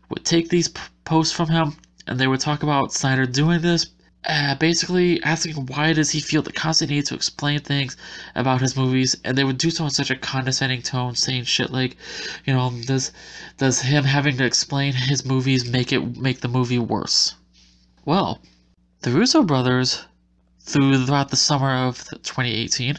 would 0.08 0.24
take 0.24 0.48
these 0.48 0.66
p- 0.66 0.82
posts 1.04 1.32
from 1.32 1.48
him 1.48 1.76
and 2.08 2.18
they 2.18 2.26
would 2.26 2.40
talk 2.40 2.64
about 2.64 2.92
Snyder 2.92 3.24
doing 3.24 3.60
this 3.60 3.86
uh, 4.24 4.54
basically 4.56 5.22
asking 5.22 5.54
why 5.66 5.94
does 5.94 6.10
he 6.10 6.20
feel 6.20 6.42
the 6.42 6.52
constant 6.52 6.90
need 6.90 7.06
to 7.06 7.14
explain 7.14 7.58
things 7.58 7.96
about 8.34 8.60
his 8.60 8.76
movies, 8.76 9.16
and 9.24 9.36
they 9.36 9.44
would 9.44 9.56
do 9.56 9.70
so 9.70 9.84
in 9.84 9.90
such 9.90 10.10
a 10.10 10.16
condescending 10.16 10.82
tone, 10.82 11.16
saying 11.16 11.44
shit 11.44 11.70
like, 11.70 11.96
you 12.44 12.52
know, 12.52 12.70
does 12.84 13.12
does 13.56 13.80
him 13.80 14.04
having 14.04 14.36
to 14.36 14.44
explain 14.44 14.92
his 14.92 15.24
movies 15.24 15.64
make 15.64 15.90
it 15.92 16.18
make 16.18 16.40
the 16.40 16.48
movie 16.48 16.78
worse? 16.78 17.34
Well, 18.04 18.40
the 19.00 19.10
Russo 19.10 19.42
brothers, 19.42 20.04
throughout 20.60 21.30
the 21.30 21.36
summer 21.36 21.74
of 21.74 22.04
2018, 22.22 22.98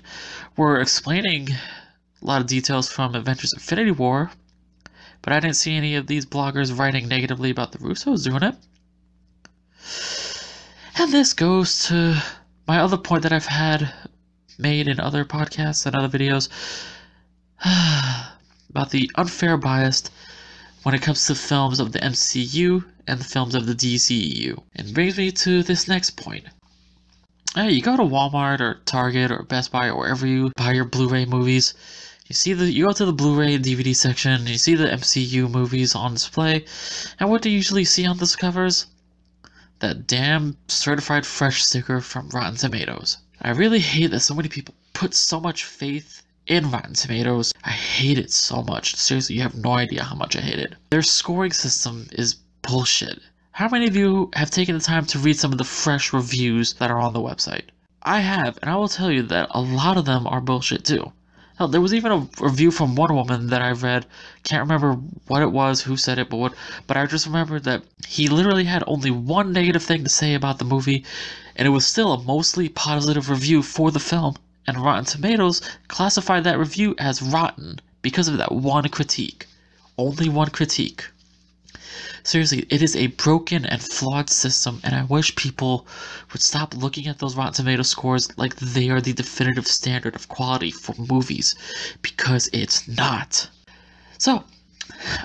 were 0.57 0.81
explaining 0.81 1.51
a 1.51 2.25
lot 2.25 2.41
of 2.41 2.47
details 2.47 2.89
from 2.89 3.13
Avengers: 3.13 3.53
Infinity 3.53 3.91
War, 3.91 4.31
but 5.21 5.33
I 5.33 5.39
didn't 5.39 5.55
see 5.55 5.75
any 5.75 5.95
of 5.95 6.07
these 6.07 6.25
bloggers 6.25 6.75
writing 6.75 7.07
negatively 7.07 7.51
about 7.51 7.73
the 7.73 7.77
Russos 7.77 8.23
doing 8.23 8.41
it. 8.41 8.55
And 11.01 11.11
this 11.11 11.33
goes 11.33 11.87
to 11.87 12.21
my 12.67 12.77
other 12.77 12.95
point 12.95 13.23
that 13.23 13.33
I've 13.33 13.47
had 13.47 13.91
made 14.59 14.87
in 14.87 14.99
other 14.99 15.25
podcasts 15.25 15.87
and 15.87 15.95
other 15.95 16.15
videos 16.15 16.47
about 18.69 18.91
the 18.91 19.09
unfair 19.15 19.57
bias 19.57 20.11
when 20.83 20.93
it 20.93 21.01
comes 21.01 21.25
to 21.25 21.33
films 21.33 21.79
of 21.79 21.91
the 21.91 21.97
MCU 21.97 22.85
and 23.07 23.19
the 23.19 23.23
films 23.23 23.55
of 23.55 23.65
the 23.65 23.73
DCEU. 23.73 24.61
And 24.75 24.93
brings 24.93 25.17
me 25.17 25.31
to 25.31 25.63
this 25.63 25.87
next 25.87 26.11
point. 26.11 26.45
Hey, 27.55 27.71
you 27.71 27.81
go 27.81 27.97
to 27.97 28.03
Walmart 28.03 28.61
or 28.61 28.75
Target 28.85 29.31
or 29.31 29.41
Best 29.41 29.71
Buy 29.71 29.87
or 29.87 29.97
wherever 29.97 30.27
you 30.27 30.51
buy 30.55 30.73
your 30.73 30.85
Blu-ray 30.85 31.25
movies. 31.25 31.73
You 32.27 32.35
see 32.35 32.53
the 32.53 32.71
you 32.71 32.85
go 32.85 32.93
to 32.93 33.05
the 33.05 33.11
Blu-ray 33.11 33.55
and 33.55 33.65
DVD 33.65 33.95
section, 33.95 34.45
you 34.45 34.59
see 34.59 34.75
the 34.75 34.85
MCU 34.85 35.49
movies 35.49 35.95
on 35.95 36.13
display, 36.13 36.63
and 37.19 37.31
what 37.31 37.41
do 37.41 37.49
you 37.49 37.55
usually 37.55 37.85
see 37.85 38.05
on 38.05 38.19
those 38.19 38.35
covers? 38.35 38.85
That 39.81 40.07
damn 40.07 40.55
certified 40.67 41.25
fresh 41.25 41.63
sticker 41.63 42.01
from 42.01 42.29
Rotten 42.29 42.55
Tomatoes. 42.55 43.17
I 43.41 43.51
really 43.51 43.79
hate 43.79 44.11
that 44.11 44.21
so 44.21 44.33
many 44.33 44.47
people 44.47 44.75
put 44.93 45.13
so 45.13 45.39
much 45.39 45.65
faith 45.65 46.23
in 46.47 46.71
Rotten 46.71 46.93
Tomatoes. 46.93 47.53
I 47.63 47.71
hate 47.71 48.17
it 48.17 48.31
so 48.31 48.61
much. 48.63 48.95
Seriously, 48.95 49.35
you 49.35 49.41
have 49.41 49.55
no 49.55 49.73
idea 49.73 50.03
how 50.03 50.15
much 50.15 50.35
I 50.35 50.41
hate 50.41 50.59
it. 50.59 50.75
Their 50.91 51.01
scoring 51.01 51.51
system 51.51 52.07
is 52.13 52.35
bullshit. 52.61 53.19
How 53.51 53.67
many 53.69 53.87
of 53.87 53.95
you 53.95 54.29
have 54.33 54.51
taken 54.51 54.75
the 54.75 54.81
time 54.81 55.05
to 55.07 55.19
read 55.19 55.37
some 55.37 55.51
of 55.51 55.57
the 55.57 55.63
fresh 55.63 56.13
reviews 56.13 56.73
that 56.75 56.91
are 56.91 56.99
on 56.99 57.13
the 57.13 57.19
website? 57.19 57.65
I 58.03 58.19
have, 58.19 58.57
and 58.61 58.71
I 58.71 58.75
will 58.75 58.87
tell 58.87 59.11
you 59.11 59.23
that 59.23 59.49
a 59.51 59.61
lot 59.61 59.97
of 59.97 60.05
them 60.05 60.25
are 60.27 60.41
bullshit 60.41 60.85
too. 60.85 61.11
Hell, 61.61 61.67
there 61.67 61.79
was 61.79 61.93
even 61.93 62.11
a 62.11 62.27
review 62.39 62.71
from 62.71 62.95
one 62.95 63.13
woman 63.13 63.45
that 63.49 63.61
I 63.61 63.69
read. 63.69 64.07
Can't 64.43 64.63
remember 64.63 64.93
what 65.27 65.43
it 65.43 65.51
was, 65.51 65.83
who 65.83 65.95
said 65.95 66.17
it, 66.17 66.27
but 66.27 66.37
what. 66.37 66.55
But 66.87 66.97
I 66.97 67.05
just 67.05 67.27
remember 67.27 67.59
that 67.59 67.83
he 68.07 68.27
literally 68.27 68.63
had 68.63 68.83
only 68.87 69.11
one 69.11 69.53
negative 69.53 69.83
thing 69.83 70.03
to 70.03 70.09
say 70.09 70.33
about 70.33 70.57
the 70.57 70.65
movie, 70.65 71.05
and 71.55 71.67
it 71.67 71.69
was 71.69 71.85
still 71.85 72.13
a 72.13 72.23
mostly 72.23 72.67
positive 72.67 73.29
review 73.29 73.61
for 73.61 73.91
the 73.91 73.99
film. 73.99 74.37
And 74.65 74.79
Rotten 74.79 75.05
Tomatoes 75.05 75.61
classified 75.87 76.45
that 76.45 76.57
review 76.57 76.95
as 76.97 77.21
rotten 77.21 77.79
because 78.01 78.27
of 78.27 78.37
that 78.37 78.51
one 78.51 78.89
critique. 78.89 79.45
Only 79.99 80.29
one 80.29 80.49
critique. 80.49 81.11
Seriously, 82.23 82.67
it 82.69 82.83
is 82.83 82.95
a 82.95 83.07
broken 83.07 83.65
and 83.65 83.81
flawed 83.81 84.29
system, 84.29 84.79
and 84.83 84.93
I 84.93 85.03
wish 85.03 85.35
people 85.35 85.87
would 86.31 86.41
stop 86.41 86.75
looking 86.75 87.07
at 87.07 87.17
those 87.17 87.35
Rotten 87.35 87.53
Tomato 87.53 87.81
scores 87.81 88.37
like 88.37 88.55
they 88.57 88.89
are 88.89 89.01
the 89.01 89.13
definitive 89.13 89.65
standard 89.65 90.15
of 90.15 90.27
quality 90.27 90.69
for 90.69 90.93
movies, 90.97 91.55
because 92.01 92.47
it's 92.53 92.87
not. 92.87 93.49
So, 94.19 94.43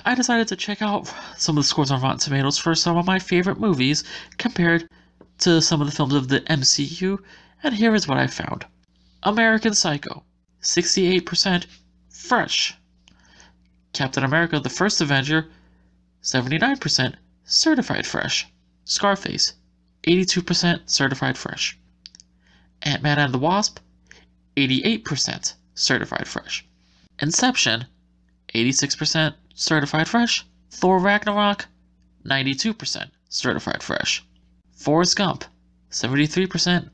I 0.05 0.15
decided 0.15 0.47
to 0.47 0.55
check 0.55 0.81
out 0.81 1.13
some 1.37 1.57
of 1.57 1.63
the 1.63 1.67
scores 1.67 1.91
on 1.91 2.01
Rotten 2.01 2.17
Tomatoes 2.17 2.57
for 2.57 2.73
some 2.73 2.97
of 2.97 3.05
my 3.05 3.19
favorite 3.19 3.59
movies 3.59 4.03
compared 4.39 4.89
to 5.39 5.61
some 5.61 5.81
of 5.81 5.87
the 5.87 5.95
films 5.95 6.15
of 6.15 6.29
the 6.29 6.41
MCU, 6.41 7.19
and 7.61 7.75
here 7.75 7.93
is 7.93 8.07
what 8.07 8.17
I 8.17 8.25
found 8.25 8.65
American 9.21 9.75
Psycho, 9.75 10.23
68% 10.63 11.67
fresh. 12.09 12.75
Captain 13.93 14.23
America 14.23 14.59
the 14.59 14.69
First 14.69 14.99
Avenger, 14.99 15.47
79% 16.27 17.15
certified 17.45 18.05
fresh. 18.05 18.47
Scarface, 18.83 19.53
82% 20.03 20.89
certified 20.89 21.37
fresh. 21.37 21.79
Ant 22.81 23.01
Man 23.01 23.17
and 23.17 23.33
the 23.33 23.37
Wasp, 23.37 23.79
88% 24.57 25.53
certified 25.73 26.27
fresh. 26.27 26.65
Inception, 27.19 27.85
86% 28.53 29.35
certified 29.53 30.09
fresh. 30.09 30.45
Thor 30.69 30.99
Ragnarok, 30.99 31.67
92% 32.25 33.09
certified 33.29 33.81
fresh. 33.81 34.21
Forrest 34.73 35.15
Gump, 35.15 35.45
73% 35.91 36.89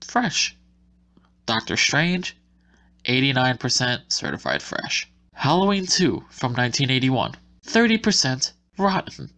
fresh. 0.00 0.56
Doctor 1.46 1.76
Strange, 1.76 2.36
89% 3.04 4.00
certified 4.08 4.62
fresh. 4.62 5.08
Halloween 5.32 5.86
2 5.86 6.24
from 6.28 6.54
1981, 6.54 7.36
30% 7.64 8.52
rotten. 8.78 9.30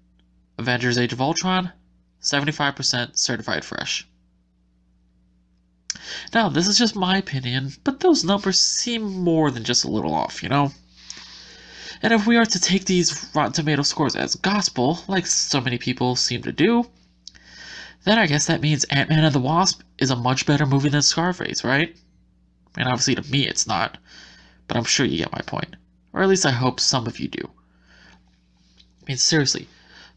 Avengers 0.58 0.98
Age 0.98 1.12
of 1.12 1.20
Ultron, 1.20 1.72
75% 2.22 3.16
certified 3.16 3.64
fresh. 3.64 4.06
Now, 6.34 6.48
this 6.48 6.66
is 6.66 6.78
just 6.78 6.96
my 6.96 7.18
opinion, 7.18 7.72
but 7.84 8.00
those 8.00 8.24
numbers 8.24 8.60
seem 8.60 9.02
more 9.02 9.50
than 9.50 9.64
just 9.64 9.84
a 9.84 9.90
little 9.90 10.14
off, 10.14 10.42
you 10.42 10.48
know? 10.48 10.72
And 12.02 12.12
if 12.12 12.26
we 12.26 12.36
are 12.36 12.44
to 12.44 12.60
take 12.60 12.84
these 12.84 13.30
Rotten 13.34 13.52
Tomato 13.52 13.82
scores 13.82 14.16
as 14.16 14.36
gospel, 14.36 15.00
like 15.08 15.26
so 15.26 15.60
many 15.60 15.78
people 15.78 16.14
seem 16.14 16.42
to 16.42 16.52
do, 16.52 16.88
then 18.04 18.18
I 18.18 18.26
guess 18.26 18.46
that 18.46 18.60
means 18.60 18.84
Ant 18.84 19.10
Man 19.10 19.24
and 19.24 19.34
the 19.34 19.40
Wasp 19.40 19.82
is 19.98 20.10
a 20.10 20.16
much 20.16 20.46
better 20.46 20.66
movie 20.66 20.90
than 20.90 21.02
Scarface, 21.02 21.64
right? 21.64 21.96
And 22.76 22.86
obviously 22.86 23.14
to 23.14 23.30
me 23.30 23.46
it's 23.46 23.66
not, 23.66 23.98
but 24.68 24.76
I'm 24.76 24.84
sure 24.84 25.06
you 25.06 25.18
get 25.18 25.32
my 25.32 25.40
point. 25.40 25.76
Or 26.12 26.22
at 26.22 26.28
least 26.28 26.46
I 26.46 26.50
hope 26.52 26.78
some 26.78 27.06
of 27.06 27.18
you 27.18 27.28
do. 27.28 27.50
I 29.06 29.12
mean, 29.12 29.18
seriously, 29.18 29.68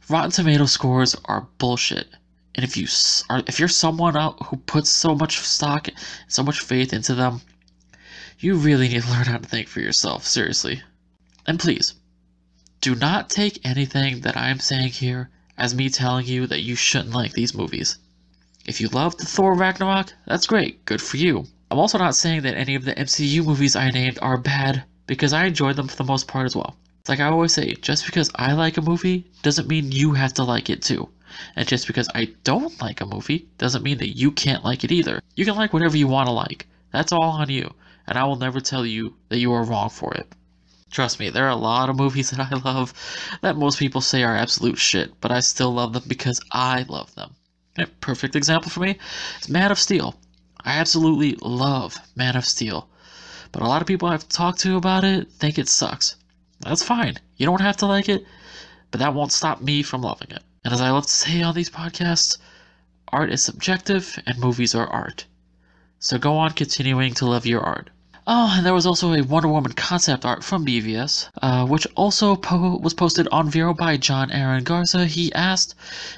Rotten 0.09 0.31
Tomato 0.31 0.65
scores 0.65 1.15
are 1.25 1.47
bullshit. 1.59 2.07
And 2.55 2.63
if 2.63 2.75
you 2.75 2.87
are, 3.29 3.43
if 3.45 3.59
you're 3.59 3.67
someone 3.67 4.17
out 4.17 4.47
who 4.47 4.57
puts 4.57 4.89
so 4.89 5.13
much 5.13 5.37
stock, 5.41 5.89
so 6.27 6.41
much 6.41 6.61
faith 6.61 6.91
into 6.91 7.13
them, 7.13 7.41
you 8.39 8.55
really 8.55 8.87
need 8.89 9.03
to 9.03 9.09
learn 9.11 9.25
how 9.25 9.37
to 9.37 9.47
think 9.47 9.67
for 9.67 9.79
yourself. 9.79 10.25
Seriously, 10.25 10.81
and 11.45 11.59
please, 11.59 11.93
do 12.81 12.95
not 12.95 13.29
take 13.29 13.63
anything 13.63 14.21
that 14.21 14.35
I 14.35 14.49
am 14.49 14.59
saying 14.59 14.89
here 14.89 15.29
as 15.55 15.75
me 15.75 15.91
telling 15.91 16.25
you 16.25 16.47
that 16.47 16.63
you 16.63 16.75
shouldn't 16.75 17.13
like 17.13 17.33
these 17.33 17.53
movies. 17.53 17.99
If 18.65 18.81
you 18.81 18.87
love 18.87 19.17
the 19.17 19.25
Thor 19.25 19.53
Ragnarok, 19.53 20.13
that's 20.25 20.47
great, 20.47 20.83
good 20.85 21.01
for 21.01 21.17
you. 21.17 21.45
I'm 21.69 21.77
also 21.77 21.99
not 21.99 22.15
saying 22.15 22.41
that 22.41 22.57
any 22.57 22.73
of 22.73 22.85
the 22.85 22.95
MCU 22.95 23.45
movies 23.45 23.75
I 23.75 23.91
named 23.91 24.17
are 24.21 24.37
bad, 24.37 24.83
because 25.05 25.31
I 25.31 25.45
enjoyed 25.45 25.75
them 25.75 25.87
for 25.87 25.97
the 25.97 26.03
most 26.03 26.27
part 26.27 26.47
as 26.47 26.55
well. 26.55 26.75
Like 27.07 27.19
I 27.19 27.29
always 27.29 27.53
say, 27.53 27.73
just 27.75 28.05
because 28.05 28.29
I 28.35 28.53
like 28.53 28.77
a 28.77 28.81
movie 28.81 29.25
doesn't 29.41 29.67
mean 29.67 29.91
you 29.91 30.13
have 30.13 30.33
to 30.35 30.43
like 30.43 30.69
it 30.69 30.81
too. 30.81 31.09
And 31.55 31.67
just 31.67 31.87
because 31.87 32.09
I 32.13 32.33
don't 32.43 32.79
like 32.81 33.01
a 33.01 33.05
movie 33.05 33.47
doesn't 33.57 33.83
mean 33.83 33.97
that 33.99 34.17
you 34.17 34.31
can't 34.31 34.65
like 34.65 34.83
it 34.83 34.91
either. 34.91 35.21
You 35.35 35.45
can 35.45 35.55
like 35.55 35.73
whatever 35.73 35.97
you 35.97 36.07
want 36.07 36.27
to 36.27 36.33
like. 36.33 36.67
That's 36.91 37.11
all 37.11 37.21
on 37.21 37.49
you. 37.49 37.73
And 38.07 38.17
I 38.17 38.25
will 38.25 38.35
never 38.35 38.59
tell 38.59 38.85
you 38.85 39.15
that 39.29 39.39
you 39.39 39.53
are 39.53 39.63
wrong 39.63 39.89
for 39.89 40.13
it. 40.15 40.27
Trust 40.91 41.19
me, 41.19 41.29
there 41.29 41.45
are 41.45 41.49
a 41.49 41.55
lot 41.55 41.89
of 41.89 41.97
movies 41.97 42.31
that 42.31 42.51
I 42.51 42.55
love 42.55 42.93
that 43.41 43.55
most 43.55 43.77
people 43.77 44.01
say 44.01 44.23
are 44.23 44.35
absolute 44.35 44.79
shit, 44.79 45.13
but 45.21 45.31
I 45.31 45.39
still 45.39 45.71
love 45.71 45.93
them 45.93 46.03
because 46.07 46.41
I 46.51 46.83
love 46.89 47.13
them. 47.13 47.35
A 47.77 47.85
perfect 47.85 48.35
example 48.35 48.71
for 48.71 48.79
me 48.79 48.97
is 49.39 49.49
Man 49.49 49.71
of 49.71 49.77
Steel. 49.77 50.19
I 50.65 50.79
absolutely 50.79 51.37
love 51.41 51.97
Man 52.15 52.35
of 52.35 52.45
Steel. 52.45 52.89
But 53.51 53.61
a 53.61 53.67
lot 53.67 53.81
of 53.81 53.87
people 53.87 54.09
I've 54.09 54.27
talked 54.27 54.59
to 54.61 54.75
about 54.75 55.03
it 55.03 55.31
think 55.31 55.57
it 55.57 55.67
sucks. 55.67 56.15
That's 56.61 56.83
fine. 56.83 57.17
You 57.37 57.45
don't 57.45 57.61
have 57.61 57.77
to 57.77 57.85
like 57.85 58.09
it, 58.09 58.25
but 58.91 58.99
that 58.99 59.13
won't 59.13 59.31
stop 59.31 59.61
me 59.61 59.81
from 59.81 60.01
loving 60.01 60.31
it. 60.31 60.43
And 60.65 60.73
as 60.73 60.81
I 60.81 60.89
love 60.89 61.05
to 61.05 61.11
say 61.11 61.41
on 61.41 61.55
these 61.55 61.69
podcasts, 61.69 62.37
art 63.07 63.31
is 63.31 63.43
subjective 63.43 64.21
and 64.27 64.37
movies 64.39 64.75
are 64.75 64.87
art. 64.87 65.25
So 65.99 66.17
go 66.17 66.37
on 66.37 66.51
continuing 66.51 67.13
to 67.15 67.25
love 67.25 67.45
your 67.45 67.61
art. 67.61 67.89
Oh, 68.27 68.53
and 68.55 68.65
there 68.65 68.73
was 68.73 68.85
also 68.85 69.13
a 69.13 69.23
Wonder 69.23 69.47
Woman 69.47 69.71
concept 69.71 70.23
art 70.23 70.43
from 70.43 70.65
BVS, 70.65 71.29
uh, 71.41 71.65
which 71.65 71.87
also 71.95 72.35
po- 72.35 72.77
was 72.77 72.93
posted 72.93 73.27
on 73.31 73.49
Vero 73.49 73.73
by 73.73 73.97
John 73.97 74.29
Aaron 74.29 74.63
Garza. 74.63 75.07
He 75.07 75.33
asked 75.33 75.73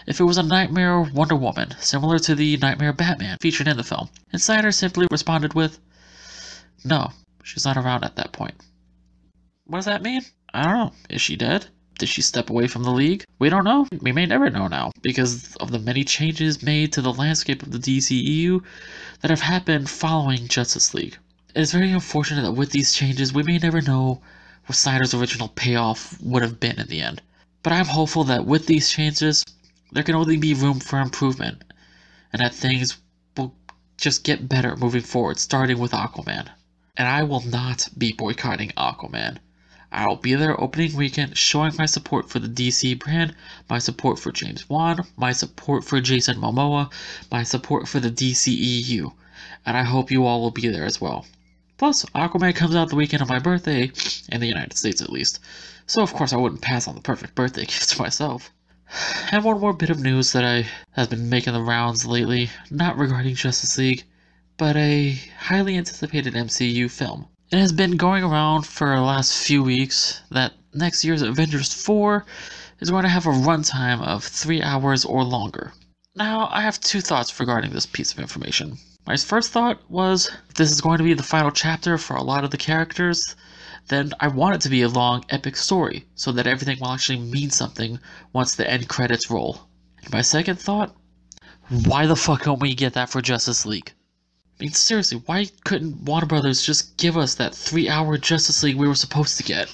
if 0.07 0.19
it 0.19 0.25
was 0.25 0.37
a 0.37 0.43
Nightmare 0.43 1.01
Wonder 1.01 1.37
Woman, 1.37 1.73
similar 1.79 2.19
to 2.19 2.35
the 2.35 2.57
Nightmare 2.57 2.91
Batman 2.91 3.37
featured 3.39 3.67
in 3.67 3.77
the 3.77 3.83
film. 3.83 4.09
And 4.33 4.41
Snyder 4.41 4.73
simply 4.73 5.07
responded 5.09 5.53
with, 5.53 5.79
No, 6.83 7.11
she's 7.43 7.63
not 7.63 7.77
around 7.77 8.03
at 8.03 8.17
that 8.17 8.33
point. 8.33 8.55
What 9.71 9.77
does 9.77 9.85
that 9.85 10.03
mean? 10.03 10.25
I 10.53 10.63
don't 10.63 10.73
know. 10.73 10.91
Is 11.09 11.21
she 11.21 11.37
dead? 11.37 11.67
Did 11.97 12.09
she 12.09 12.21
step 12.21 12.49
away 12.49 12.67
from 12.67 12.83
the 12.83 12.91
league? 12.91 13.23
We 13.39 13.47
don't 13.47 13.63
know. 13.63 13.87
We 14.01 14.11
may 14.11 14.25
never 14.25 14.49
know 14.49 14.67
now 14.67 14.91
because 15.01 15.55
of 15.61 15.71
the 15.71 15.79
many 15.79 16.03
changes 16.03 16.61
made 16.61 16.91
to 16.91 17.01
the 17.01 17.13
landscape 17.13 17.63
of 17.63 17.71
the 17.71 17.79
DCEU 17.79 18.61
that 19.21 19.31
have 19.31 19.39
happened 19.39 19.89
following 19.89 20.49
Justice 20.49 20.93
League. 20.93 21.17
It 21.55 21.61
is 21.61 21.71
very 21.71 21.89
unfortunate 21.89 22.41
that 22.41 22.51
with 22.51 22.71
these 22.71 22.91
changes, 22.91 23.31
we 23.31 23.43
may 23.43 23.59
never 23.59 23.79
know 23.79 24.21
what 24.65 24.75
Snyder's 24.75 25.13
original 25.13 25.47
payoff 25.47 26.21
would 26.21 26.41
have 26.41 26.59
been 26.59 26.77
in 26.77 26.87
the 26.87 26.99
end. 26.99 27.21
But 27.63 27.71
I'm 27.71 27.85
hopeful 27.85 28.25
that 28.25 28.45
with 28.45 28.65
these 28.65 28.89
changes, 28.89 29.45
there 29.93 30.03
can 30.03 30.15
only 30.15 30.35
be 30.35 30.53
room 30.53 30.81
for 30.81 30.99
improvement, 30.99 31.63
and 32.33 32.41
that 32.41 32.53
things 32.53 32.97
will 33.37 33.55
just 33.97 34.25
get 34.25 34.49
better 34.49 34.75
moving 34.75 34.99
forward, 34.99 35.39
starting 35.39 35.79
with 35.79 35.93
Aquaman. 35.93 36.49
And 36.97 37.07
I 37.07 37.23
will 37.23 37.45
not 37.47 37.87
be 37.97 38.11
boycotting 38.11 38.71
Aquaman. 38.75 39.37
I'll 39.93 40.15
be 40.15 40.35
there 40.35 40.57
opening 40.57 40.95
weekend 40.95 41.37
showing 41.37 41.75
my 41.77 41.85
support 41.85 42.29
for 42.29 42.39
the 42.39 42.47
DC 42.47 42.97
brand, 42.97 43.35
my 43.69 43.77
support 43.77 44.19
for 44.19 44.31
James 44.31 44.69
Wan, 44.69 45.05
my 45.17 45.33
support 45.33 45.83
for 45.83 45.99
Jason 45.99 46.37
Momoa, 46.37 46.89
my 47.29 47.43
support 47.43 47.89
for 47.89 47.99
the 47.99 48.09
DCEU, 48.09 49.13
and 49.65 49.75
I 49.75 49.83
hope 49.83 50.09
you 50.09 50.25
all 50.25 50.39
will 50.39 50.51
be 50.51 50.69
there 50.69 50.85
as 50.85 51.01
well. 51.01 51.25
Plus, 51.77 52.05
Aquaman 52.15 52.55
comes 52.55 52.73
out 52.73 52.87
the 52.87 52.95
weekend 52.95 53.21
of 53.21 53.27
my 53.27 53.39
birthday, 53.39 53.91
in 54.29 54.39
the 54.39 54.47
United 54.47 54.77
States 54.77 55.01
at 55.01 55.09
least, 55.09 55.39
so 55.85 56.01
of 56.01 56.13
course 56.13 56.31
I 56.31 56.37
wouldn't 56.37 56.61
pass 56.61 56.87
on 56.87 56.95
the 56.95 57.01
perfect 57.01 57.35
birthday 57.35 57.65
gift 57.65 57.89
to 57.89 58.01
myself. 58.01 58.49
And 59.29 59.43
one 59.43 59.59
more 59.59 59.73
bit 59.73 59.89
of 59.89 59.99
news 59.99 60.31
that 60.31 60.45
I 60.45 60.67
has 60.91 61.09
been 61.09 61.27
making 61.27 61.51
the 61.51 61.61
rounds 61.61 62.05
lately, 62.05 62.49
not 62.69 62.97
regarding 62.97 63.35
Justice 63.35 63.77
League, 63.77 64.05
but 64.55 64.77
a 64.77 65.19
highly 65.37 65.75
anticipated 65.75 66.33
MCU 66.33 66.89
film. 66.89 67.27
It 67.51 67.59
has 67.59 67.73
been 67.73 67.97
going 67.97 68.23
around 68.23 68.65
for 68.65 68.95
the 68.95 69.01
last 69.01 69.45
few 69.45 69.61
weeks 69.61 70.21
that 70.31 70.53
next 70.73 71.03
year's 71.03 71.21
Avengers 71.21 71.73
4 71.73 72.25
is 72.79 72.89
going 72.89 73.03
to 73.03 73.09
have 73.09 73.25
a 73.25 73.31
runtime 73.31 74.01
of 74.01 74.23
3 74.23 74.61
hours 74.61 75.03
or 75.03 75.25
longer. 75.25 75.73
Now, 76.15 76.47
I 76.49 76.61
have 76.61 76.79
two 76.79 77.01
thoughts 77.01 77.37
regarding 77.41 77.71
this 77.71 77.85
piece 77.85 78.13
of 78.13 78.19
information. 78.19 78.77
My 79.05 79.17
first 79.17 79.51
thought 79.51 79.81
was 79.91 80.31
this 80.55 80.71
is 80.71 80.79
going 80.79 80.99
to 80.99 81.03
be 81.03 81.13
the 81.13 81.23
final 81.23 81.51
chapter 81.51 81.97
for 81.97 82.15
a 82.15 82.23
lot 82.23 82.45
of 82.45 82.51
the 82.51 82.57
characters, 82.57 83.35
then 83.89 84.13
I 84.21 84.29
want 84.29 84.55
it 84.55 84.61
to 84.61 84.69
be 84.69 84.83
a 84.83 84.87
long, 84.87 85.25
epic 85.29 85.57
story 85.57 86.07
so 86.15 86.31
that 86.31 86.47
everything 86.47 86.79
will 86.79 86.93
actually 86.93 87.19
mean 87.19 87.49
something 87.49 87.99
once 88.31 88.55
the 88.55 88.71
end 88.71 88.87
credits 88.87 89.29
roll. 89.29 89.67
And 90.03 90.13
my 90.13 90.21
second 90.21 90.57
thought 90.57 90.95
why 91.67 92.05
the 92.05 92.15
fuck 92.15 92.45
don't 92.45 92.61
we 92.61 92.75
get 92.75 92.93
that 92.93 93.09
for 93.09 93.21
Justice 93.21 93.65
League? 93.65 93.91
I 94.61 94.65
mean, 94.65 94.73
seriously, 94.73 95.19
why 95.25 95.47
couldn't 95.63 96.03
Warner 96.03 96.27
Brothers 96.27 96.61
just 96.61 96.95
give 96.97 97.17
us 97.17 97.33
that 97.33 97.55
three 97.55 97.89
hour 97.89 98.15
Justice 98.15 98.61
League 98.61 98.75
we 98.75 98.87
were 98.87 98.93
supposed 98.93 99.37
to 99.37 99.43
get? 99.43 99.73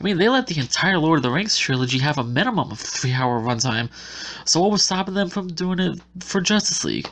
I 0.00 0.02
mean, 0.02 0.16
they 0.16 0.30
let 0.30 0.46
the 0.46 0.58
entire 0.58 0.98
Lord 0.98 1.18
of 1.18 1.22
the 1.22 1.30
Rings 1.30 1.58
trilogy 1.58 1.98
have 1.98 2.16
a 2.16 2.24
minimum 2.24 2.70
of 2.72 2.80
three 2.80 3.12
hour 3.12 3.38
runtime, 3.38 3.90
so 4.46 4.62
what 4.62 4.70
was 4.70 4.82
stopping 4.82 5.12
them 5.12 5.28
from 5.28 5.48
doing 5.48 5.78
it 5.78 6.00
for 6.20 6.40
Justice 6.40 6.86
League? 6.86 7.10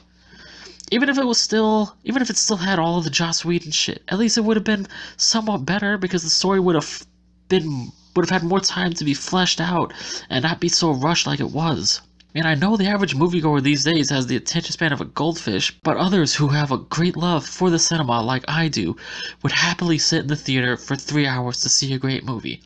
Even 0.91 1.11
if 1.11 1.19
it 1.19 1.27
was 1.27 1.39
still, 1.39 1.95
even 2.05 2.23
if 2.23 2.31
it 2.31 2.39
still 2.39 2.57
had 2.57 2.79
all 2.79 2.97
of 2.97 3.05
the 3.05 3.11
Joss 3.11 3.45
Whedon 3.45 3.73
shit, 3.73 4.03
at 4.09 4.19
least 4.19 4.39
it 4.39 4.45
would 4.45 4.57
have 4.57 4.65
been 4.65 4.89
somewhat 5.19 5.67
better 5.67 5.99
because 5.99 6.23
the 6.23 6.31
story 6.31 6.61
would 6.61 6.77
have 6.77 7.07
been 7.49 7.93
would 8.17 8.25
have 8.25 8.41
had 8.41 8.49
more 8.49 8.61
time 8.61 8.95
to 8.95 9.05
be 9.05 9.13
fleshed 9.13 9.61
out 9.61 9.93
and 10.31 10.45
not 10.45 10.61
be 10.61 10.69
so 10.71 10.91
rushed 10.93 11.27
like 11.27 11.41
it 11.41 11.51
was. 11.51 12.01
And 12.35 12.49
I 12.49 12.55
know 12.55 12.79
the 12.79 12.87
average 12.87 13.15
moviegoer 13.15 13.63
these 13.63 13.85
days 13.85 14.09
has 14.09 14.27
the 14.27 14.37
attention 14.37 14.73
span 14.73 14.91
of 14.91 15.03
a 15.03 15.05
goldfish, 15.05 15.77
but 15.83 15.99
others 15.99 16.37
who 16.37 16.49
have 16.49 16.73
a 16.73 16.79
great 16.79 17.15
love 17.15 17.45
for 17.45 17.69
the 17.69 17.79
cinema 17.79 18.23
like 18.23 18.45
I 18.49 18.69
do 18.69 18.97
would 19.43 19.53
happily 19.53 19.99
sit 19.99 20.23
in 20.23 20.29
the 20.29 20.37
theater 20.37 20.79
for 20.79 20.97
three 20.97 21.27
hours 21.27 21.61
to 21.61 21.69
see 21.69 21.93
a 21.93 21.99
great 21.99 22.25
movie. 22.25 22.63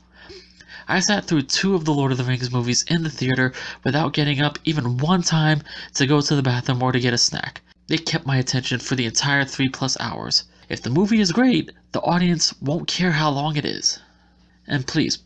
I 0.87 1.00
sat 1.00 1.24
through 1.24 1.42
two 1.42 1.74
of 1.74 1.85
the 1.85 1.92
Lord 1.92 2.12
of 2.12 2.18
the 2.18 2.22
Rings 2.22 2.52
movies 2.52 2.85
in 2.87 3.02
the 3.02 3.11
theater 3.11 3.52
without 3.83 4.12
getting 4.12 4.40
up 4.40 4.57
even 4.62 4.98
one 4.98 5.22
time 5.22 5.62
to 5.94 6.07
go 6.07 6.20
to 6.20 6.37
the 6.37 6.42
bathroom 6.42 6.81
or 6.81 6.92
to 6.92 7.00
get 7.00 7.12
a 7.12 7.18
snack. 7.18 7.61
They 7.88 7.98
kept 7.98 8.24
my 8.24 8.37
attention 8.37 8.79
for 8.79 8.94
the 8.94 9.07
entire 9.07 9.44
three 9.44 9.68
plus 9.68 9.96
hours. 9.98 10.44
If 10.68 10.81
the 10.81 10.90
movie 10.90 11.20
is 11.20 11.33
great, 11.33 11.72
the 11.90 12.02
audience 12.02 12.55
won't 12.61 12.87
care 12.87 13.12
how 13.12 13.31
long 13.31 13.57
it 13.57 13.64
is. 13.64 13.98
And 14.68 14.87
please, 14.87 15.18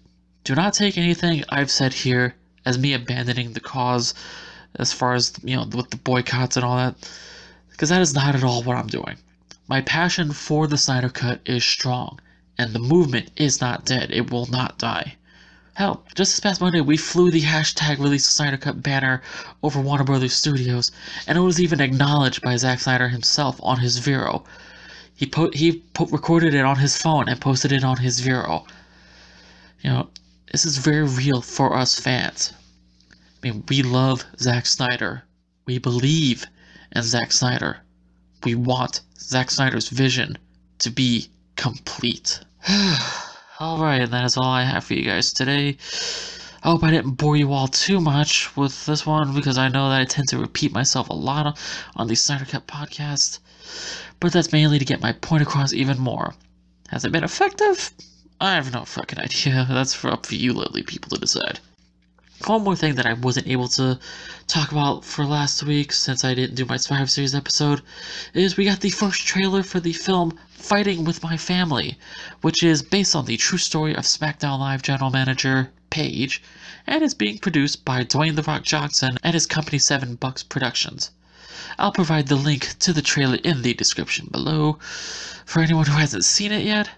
do 0.45 0.55
not 0.55 0.73
take 0.73 0.97
anything 0.97 1.45
I've 1.51 1.71
said 1.71 1.93
here 1.93 2.37
as 2.65 2.79
me 2.79 2.93
abandoning 2.93 3.53
the 3.53 3.61
cause 3.61 4.15
as 4.77 4.93
far 4.93 5.15
as, 5.15 5.33
you 5.43 5.57
know, 5.57 5.65
with 5.65 5.91
the 5.91 5.97
boycotts 5.97 6.57
and 6.57 6.65
all 6.65 6.77
that, 6.77 6.95
because 7.71 7.89
that 7.89 8.01
is 8.01 8.15
not 8.15 8.35
at 8.35 8.45
all 8.45 8.63
what 8.63 8.77
I'm 8.77 8.87
doing. 8.87 9.17
My 9.69 9.81
passion 9.81 10.33
for 10.33 10.67
the 10.67 10.79
Snyder 10.79 11.09
Cut 11.09 11.41
is 11.47 11.65
strong, 11.65 12.21
and 12.59 12.73
the 12.73 12.79
movement 12.79 13.31
is 13.37 13.61
not 13.61 13.85
dead. 13.85 14.11
It 14.11 14.31
will 14.31 14.47
not 14.47 14.79
die. 14.79 15.17
Hell, 15.75 16.05
just 16.15 16.33
this 16.33 16.41
past 16.41 16.61
Monday, 16.61 16.81
we 16.81 16.97
flew 16.97 17.31
the 17.31 17.41
hashtag 17.41 17.99
release 17.99 18.27
the 18.27 18.33
Snyder 18.33 18.57
Cut 18.57 18.83
banner 18.83 19.23
over 19.63 19.81
Warner 19.81 20.05
Brothers 20.05 20.35
Studios, 20.35 20.93
and 21.27 21.39
it 21.39 21.43
was 21.43 21.61
even 21.61 21.81
acknowledged 21.81 22.43
by 22.43 22.57
Zack 22.57 22.81
Snyder 22.81 23.09
himself 23.09 23.59
on 23.63 23.79
his 23.79 23.99
Vero. 23.99 24.45
He 25.15 25.27
po- 25.27 25.53
he 25.53 25.83
po- 25.95 26.07
recorded 26.07 26.55
it 26.55 26.65
on 26.65 26.77
his 26.77 26.97
phone 26.97 27.29
and 27.29 27.41
posted 27.41 27.73
it 27.73 27.85
on 27.85 27.99
his 27.99 28.21
Vero. 28.21 28.67
You 29.83 29.91
know, 29.91 30.11
this 30.51 30.65
is 30.65 30.79
very 30.79 31.05
real 31.05 31.43
for 31.43 31.77
us 31.77 31.99
fans. 31.99 32.53
I 33.13 33.15
mean, 33.47 33.65
we 33.69 33.83
love 33.83 34.25
Zack 34.39 34.67
Snyder. 34.67 35.23
We 35.65 35.79
believe 35.79 36.45
in 36.95 37.03
Zack 37.03 37.33
Snyder. 37.33 37.79
We 38.45 38.57
want 38.57 39.03
Zack 39.19 39.51
Snyder's 39.51 39.89
vision 39.89 40.37
to 40.81 40.91
be 40.91 41.29
complete. 41.57 42.41
Alright, 43.61 44.03
and 44.03 44.13
that 44.13 44.25
is 44.25 44.37
all 44.37 44.45
I 44.45 44.65
have 44.65 44.85
for 44.85 44.95
you 44.95 45.05
guys 45.05 45.33
today. 45.33 45.77
I 46.63 46.69
hope 46.69 46.83
I 46.83 46.91
didn't 46.91 47.13
bore 47.13 47.37
you 47.37 47.53
all 47.53 47.69
too 47.69 48.01
much 48.01 48.55
with 48.57 48.87
this 48.87 49.07
one 49.07 49.35
because 49.35 49.57
I 49.57 49.69
know 49.69 49.89
that 49.89 50.01
I 50.01 50.05
tend 50.05 50.29
to 50.29 50.39
repeat 50.39 50.73
myself 50.73 51.09
a 51.09 51.15
lot 51.15 51.59
on 51.97 52.09
the 52.09 52.17
Snyder 52.17 52.45
Cut 52.45 52.67
podcast. 52.67 53.39
But 54.19 54.33
that's 54.33 54.53
mainly 54.53 54.79
to 54.79 54.85
get 54.85 55.01
my 55.01 55.13
point 55.13 55.43
across 55.43 55.73
even 55.73 55.99
more. 55.99 56.35
Has 56.89 57.05
it 57.05 57.13
been 57.13 57.25
effective? 57.25 57.93
I 58.43 58.55
have 58.55 58.73
no 58.73 58.87
fucking 58.87 59.19
idea. 59.19 59.67
That's 59.71 59.93
for 59.93 60.11
up 60.11 60.25
for 60.25 60.35
you 60.35 60.55
lovely 60.55 60.83
people 60.83 61.11
to 61.11 61.21
decide. 61.21 61.61
One 62.47 62.65
more 62.65 62.75
thing 62.75 62.95
that 62.95 63.05
I 63.05 63.13
wasn't 63.13 63.49
able 63.49 63.69
to 63.69 63.99
talk 64.47 64.73
about 64.73 65.05
for 65.05 65.27
last 65.27 65.63
week 65.63 65.93
since 65.93 66.25
I 66.25 66.33
didn't 66.33 66.55
do 66.55 66.65
my 66.65 66.79
Survivor 66.79 67.07
Series 67.07 67.35
episode 67.35 67.83
is 68.33 68.57
we 68.57 68.65
got 68.65 68.81
the 68.81 68.89
first 68.89 69.27
trailer 69.27 69.63
for 69.63 69.79
the 69.79 69.93
film 69.93 70.39
Fighting 70.53 71.05
with 71.05 71.23
My 71.23 71.37
Family, 71.37 71.99
which 72.41 72.63
is 72.63 72.83
based 72.83 73.15
on 73.15 73.27
the 73.27 73.37
true 73.37 73.59
story 73.59 73.95
of 73.95 74.05
SmackDown 74.05 74.59
Live 74.59 74.81
general 74.81 75.11
manager 75.11 75.71
Paige, 75.91 76.43
and 76.87 77.03
is 77.03 77.13
being 77.13 77.37
produced 77.37 77.85
by 77.85 78.05
Dwayne 78.05 78.37
The 78.37 78.43
Rock 78.43 78.63
Johnson 78.63 79.19
and 79.23 79.35
his 79.35 79.45
company 79.45 79.79
Seven 79.79 80.15
Bucks 80.15 80.43
Productions. 80.43 81.11
I'll 81.79 81.93
provide 81.93 82.29
the 82.29 82.37
link 82.37 82.79
to 82.79 82.95
the 82.95 83.03
trailer 83.03 83.37
in 83.45 83.61
the 83.61 83.75
description 83.75 84.29
below 84.33 84.79
for 85.45 85.61
anyone 85.61 85.85
who 85.85 85.99
hasn't 85.99 86.25
seen 86.25 86.53
it 86.53 86.65
yet. 86.65 86.89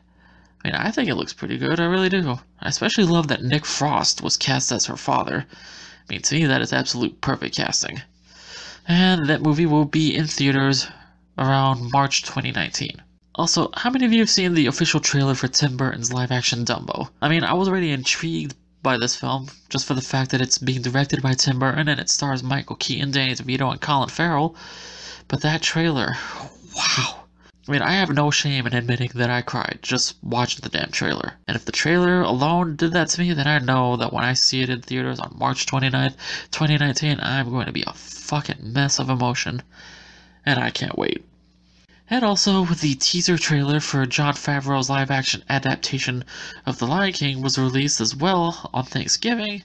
I 0.64 0.68
mean, 0.68 0.74
I 0.76 0.90
think 0.90 1.08
it 1.08 1.16
looks 1.16 1.32
pretty 1.32 1.58
good, 1.58 1.80
I 1.80 1.86
really 1.86 2.08
do. 2.08 2.38
I 2.60 2.68
especially 2.68 3.04
love 3.04 3.28
that 3.28 3.42
Nick 3.42 3.64
Frost 3.64 4.22
was 4.22 4.36
cast 4.36 4.70
as 4.70 4.86
her 4.86 4.96
father. 4.96 5.44
I 5.48 6.12
mean, 6.12 6.22
to 6.22 6.34
me, 6.34 6.46
that 6.46 6.62
is 6.62 6.72
absolute 6.72 7.20
perfect 7.20 7.56
casting. 7.56 8.02
And 8.86 9.26
that 9.26 9.42
movie 9.42 9.66
will 9.66 9.84
be 9.84 10.14
in 10.14 10.26
theaters 10.26 10.88
around 11.38 11.90
March 11.92 12.22
2019. 12.22 13.02
Also, 13.34 13.70
how 13.74 13.90
many 13.90 14.04
of 14.04 14.12
you 14.12 14.20
have 14.20 14.30
seen 14.30 14.54
the 14.54 14.66
official 14.66 15.00
trailer 15.00 15.34
for 15.34 15.48
Tim 15.48 15.76
Burton's 15.76 16.12
live 16.12 16.30
action 16.30 16.64
Dumbo? 16.64 17.08
I 17.20 17.28
mean, 17.28 17.44
I 17.44 17.54
was 17.54 17.68
already 17.68 17.90
intrigued 17.90 18.54
by 18.82 18.98
this 18.98 19.16
film, 19.16 19.48
just 19.68 19.86
for 19.86 19.94
the 19.94 20.00
fact 20.00 20.30
that 20.32 20.40
it's 20.40 20.58
being 20.58 20.82
directed 20.82 21.22
by 21.22 21.34
Tim 21.34 21.58
Burton 21.58 21.88
and 21.88 22.00
it 22.00 22.10
stars 22.10 22.42
Michael 22.42 22.76
Keaton, 22.76 23.10
Danny 23.10 23.34
DeVito, 23.34 23.70
and 23.70 23.80
Colin 23.80 24.08
Farrell. 24.08 24.54
But 25.28 25.40
that 25.42 25.62
trailer, 25.62 26.14
wow. 26.76 27.21
I 27.68 27.70
mean, 27.70 27.82
I 27.82 27.92
have 27.92 28.10
no 28.10 28.32
shame 28.32 28.66
in 28.66 28.74
admitting 28.74 29.12
that 29.14 29.30
I 29.30 29.40
cried 29.40 29.78
just 29.82 30.16
watching 30.20 30.62
the 30.62 30.68
damn 30.68 30.90
trailer. 30.90 31.34
And 31.46 31.54
if 31.54 31.64
the 31.64 31.70
trailer 31.70 32.20
alone 32.20 32.74
did 32.74 32.90
that 32.92 33.08
to 33.10 33.20
me, 33.20 33.32
then 33.32 33.46
I 33.46 33.60
know 33.60 33.96
that 33.98 34.12
when 34.12 34.24
I 34.24 34.32
see 34.32 34.62
it 34.62 34.68
in 34.68 34.82
theaters 34.82 35.20
on 35.20 35.36
March 35.38 35.64
29th, 35.66 36.16
2019, 36.50 37.20
I'm 37.20 37.50
going 37.50 37.66
to 37.66 37.72
be 37.72 37.84
a 37.86 37.92
fucking 37.92 38.72
mess 38.72 38.98
of 38.98 39.08
emotion. 39.08 39.62
And 40.44 40.58
I 40.58 40.70
can't 40.70 40.98
wait. 40.98 41.24
And 42.10 42.24
also, 42.24 42.64
the 42.64 42.96
teaser 42.96 43.38
trailer 43.38 43.78
for 43.78 44.06
Jon 44.06 44.34
Favreau's 44.34 44.90
live 44.90 45.12
action 45.12 45.44
adaptation 45.48 46.24
of 46.66 46.78
The 46.78 46.86
Lion 46.88 47.12
King 47.12 47.42
was 47.42 47.58
released 47.58 48.00
as 48.00 48.16
well 48.16 48.70
on 48.74 48.86
Thanksgiving. 48.86 49.62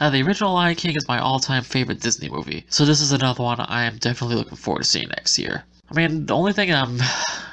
Now, 0.00 0.10
the 0.10 0.22
original 0.22 0.54
Lion 0.54 0.76
King 0.76 0.94
is 0.94 1.08
my 1.08 1.18
all 1.18 1.40
time 1.40 1.64
favorite 1.64 2.00
Disney 2.00 2.28
movie, 2.28 2.64
so 2.68 2.84
this 2.84 3.00
is 3.00 3.10
another 3.10 3.42
one 3.42 3.58
I 3.58 3.82
am 3.82 3.98
definitely 3.98 4.36
looking 4.36 4.56
forward 4.56 4.84
to 4.84 4.88
seeing 4.88 5.08
next 5.08 5.36
year. 5.36 5.64
I 5.92 5.94
mean, 5.94 6.26
the 6.26 6.34
only 6.34 6.52
thing 6.52 6.72
I 6.72 6.86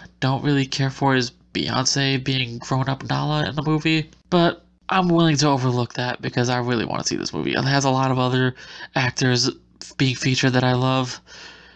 don't 0.19 0.43
really 0.43 0.65
care 0.65 0.89
for 0.89 1.15
is 1.15 1.31
Beyonce 1.53 2.23
being 2.23 2.57
grown 2.59 2.87
up 2.87 3.03
Nala 3.03 3.47
in 3.47 3.55
the 3.55 3.63
movie, 3.63 4.09
but 4.29 4.65
I'm 4.87 5.09
willing 5.09 5.35
to 5.37 5.47
overlook 5.47 5.93
that 5.93 6.21
because 6.21 6.49
I 6.49 6.57
really 6.59 6.85
want 6.85 7.01
to 7.01 7.07
see 7.07 7.15
this 7.17 7.33
movie. 7.33 7.53
It 7.53 7.63
has 7.63 7.85
a 7.85 7.89
lot 7.89 8.11
of 8.11 8.17
other 8.17 8.55
actors 8.95 9.49
being 9.97 10.15
featured 10.15 10.53
that 10.53 10.63
I 10.63 10.73
love 10.73 11.21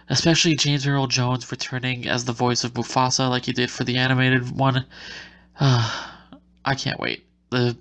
especially 0.10 0.56
James 0.56 0.86
Earl 0.86 1.08
Jones 1.08 1.50
returning 1.52 2.08
as 2.08 2.26
the 2.26 2.34
voice 2.34 2.64
of 2.64 2.74
Mufasa 2.74 3.30
like 3.30 3.46
he 3.46 3.54
did 3.54 3.72
for 3.72 3.84
the 3.84 3.98
animated 3.98 4.52
one. 4.52 4.86
Uh, 5.60 6.10
I 6.66 6.76
can't 6.76 7.00
wait. 7.00 7.26
The 7.50 7.76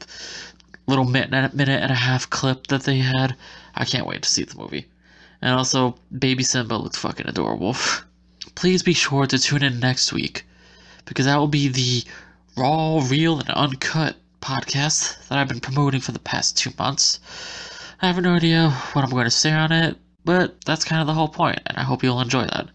little 0.86 1.04
minute, 1.04 1.54
minute 1.54 1.82
and 1.82 1.92
a 1.92 1.94
half 1.94 2.28
clip 2.30 2.66
that 2.68 2.82
they 2.82 2.98
had, 2.98 3.36
I 3.74 3.84
can't 3.84 4.06
wait 4.06 4.22
to 4.22 4.28
see 4.28 4.44
the 4.44 4.58
movie. 4.58 4.88
And 5.40 5.54
also, 5.54 5.96
Baby 6.16 6.42
Simba 6.42 6.74
looks 6.74 6.98
fucking 6.98 7.28
adorable. 7.28 7.76
Please 8.54 8.82
be 8.82 8.92
sure 8.92 9.26
to 9.26 9.38
tune 9.38 9.62
in 9.62 9.80
next 9.80 10.12
week, 10.12 10.44
because 11.06 11.26
that 11.26 11.36
will 11.36 11.48
be 11.48 11.68
the 11.68 12.04
raw, 12.56 13.00
real, 13.08 13.38
and 13.38 13.50
uncut 13.50 14.16
podcast 14.40 15.28
that 15.28 15.38
I've 15.38 15.48
been 15.48 15.60
promoting 15.60 16.00
for 16.00 16.12
the 16.12 16.18
past 16.18 16.56
two 16.56 16.70
months. 16.78 17.18
I 18.00 18.06
have 18.08 18.22
no 18.22 18.34
idea 18.34 18.70
what 18.92 19.04
I'm 19.04 19.10
going 19.10 19.24
to 19.24 19.30
say 19.30 19.52
on 19.52 19.72
it, 19.72 19.96
but 20.24 20.60
that's 20.62 20.84
kind 20.84 21.00
of 21.00 21.06
the 21.06 21.14
whole 21.14 21.28
point, 21.28 21.60
and 21.66 21.78
I 21.78 21.82
hope 21.82 22.02
you'll 22.02 22.20
enjoy 22.20 22.44
that. 22.44 22.68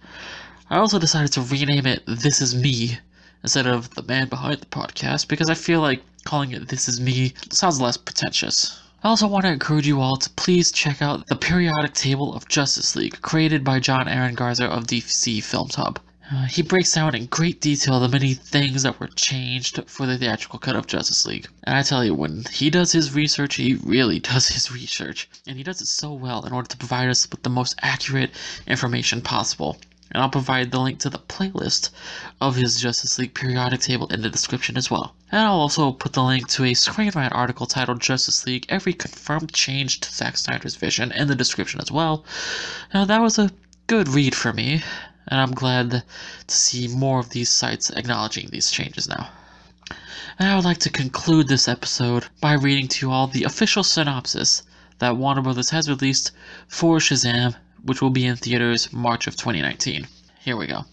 I 0.69 0.77
also 0.77 0.99
decided 0.99 1.31
to 1.33 1.41
rename 1.41 1.85
it 1.85 2.03
This 2.07 2.41
Is 2.41 2.55
Me 2.55 2.97
instead 3.43 3.67
of 3.67 3.93
The 3.95 4.03
Man 4.03 4.27
Behind 4.27 4.59
the 4.59 4.65
Podcast 4.65 5.27
because 5.27 5.49
I 5.49 5.53
feel 5.53 5.79
like 5.79 6.01
calling 6.25 6.51
it 6.51 6.67
This 6.67 6.89
Is 6.89 6.99
Me 6.99 7.33
sounds 7.51 7.79
less 7.79 7.97
pretentious. 7.97 8.81
I 9.03 9.09
also 9.09 9.27
want 9.27 9.45
to 9.45 9.51
encourage 9.51 9.87
you 9.87 10.01
all 10.01 10.17
to 10.17 10.29
please 10.31 10.71
check 10.71 11.03
out 11.03 11.27
the 11.27 11.35
periodic 11.35 11.93
table 11.93 12.33
of 12.33 12.47
Justice 12.47 12.95
League 12.95 13.21
created 13.21 13.63
by 13.63 13.79
John 13.79 14.07
Aaron 14.07 14.33
Garza 14.33 14.65
of 14.65 14.87
DC 14.87 15.43
Films 15.43 15.75
Hub. 15.75 15.99
Uh, 16.31 16.45
he 16.45 16.63
breaks 16.63 16.93
down 16.93 17.15
in 17.15 17.27
great 17.27 17.61
detail 17.61 17.99
the 17.99 18.09
many 18.09 18.33
things 18.33 18.83
that 18.83 18.99
were 18.99 19.07
changed 19.07 19.79
for 19.87 20.07
the 20.07 20.17
theatrical 20.17 20.57
cut 20.57 20.75
of 20.75 20.87
Justice 20.87 21.27
League. 21.27 21.47
And 21.63 21.77
I 21.77 21.83
tell 21.83 22.03
you, 22.03 22.15
when 22.15 22.43
he 22.51 22.71
does 22.71 22.91
his 22.91 23.13
research, 23.13 23.55
he 23.55 23.75
really 23.75 24.19
does 24.31 24.49
his 24.49 24.71
research. 24.71 25.29
And 25.45 25.57
he 25.57 25.63
does 25.63 25.79
it 25.79 25.87
so 25.87 26.11
well 26.11 26.43
in 26.45 26.51
order 26.51 26.67
to 26.67 26.77
provide 26.77 27.07
us 27.07 27.29
with 27.29 27.43
the 27.43 27.49
most 27.51 27.75
accurate 27.83 28.31
information 28.65 29.21
possible. 29.21 29.77
And 30.11 30.23
I'll 30.23 30.29
provide 30.29 30.71
the 30.71 30.79
link 30.79 30.99
to 30.99 31.09
the 31.09 31.19
playlist 31.19 31.89
of 32.39 32.55
his 32.55 32.79
Justice 32.81 33.19
League 33.19 33.33
periodic 33.33 33.81
table 33.81 34.07
in 34.07 34.21
the 34.21 34.29
description 34.29 34.77
as 34.77 34.89
well. 34.89 35.15
And 35.31 35.41
I'll 35.41 35.59
also 35.59 35.91
put 35.91 36.13
the 36.13 36.23
link 36.23 36.47
to 36.49 36.63
a 36.63 36.73
Screen 36.73 37.11
Rant 37.13 37.33
article 37.33 37.65
titled 37.65 38.01
Justice 38.01 38.45
League 38.45 38.65
Every 38.69 38.93
Confirmed 38.93 39.53
Change 39.53 39.99
to 40.01 40.11
Zack 40.11 40.37
Snyder's 40.37 40.75
Vision 40.75 41.11
in 41.11 41.27
the 41.27 41.35
description 41.35 41.81
as 41.81 41.91
well. 41.91 42.23
Now, 42.93 43.05
that 43.05 43.21
was 43.21 43.37
a 43.37 43.51
good 43.87 44.07
read 44.07 44.35
for 44.35 44.53
me 44.53 44.83
and 45.29 45.41
I'm 45.41 45.51
glad 45.51 45.91
to 45.91 46.03
see 46.55 46.87
more 46.87 47.19
of 47.19 47.31
these 47.31 47.49
sites 47.49 47.89
acknowledging 47.89 48.47
these 48.47 48.71
changes 48.71 49.09
now. 49.09 49.29
And 50.39 50.47
I 50.47 50.55
would 50.55 50.63
like 50.63 50.77
to 50.79 50.89
conclude 50.89 51.47
this 51.47 51.67
episode 51.67 52.27
by 52.39 52.53
reading 52.53 52.87
to 52.87 53.05
you 53.05 53.11
all 53.11 53.27
the 53.27 53.43
official 53.43 53.83
synopsis 53.83 54.63
that 54.99 55.17
Warner 55.17 55.41
Brothers 55.41 55.71
has 55.71 55.89
released 55.89 56.31
for 56.67 56.99
Shazam 56.99 57.55
which 57.83 58.01
will 58.01 58.09
be 58.09 58.25
in 58.25 58.35
theaters 58.35 58.91
March 58.91 59.27
of 59.27 59.35
2019. 59.35 60.07
Here 60.39 60.55
we 60.55 60.67
go. 60.67 60.85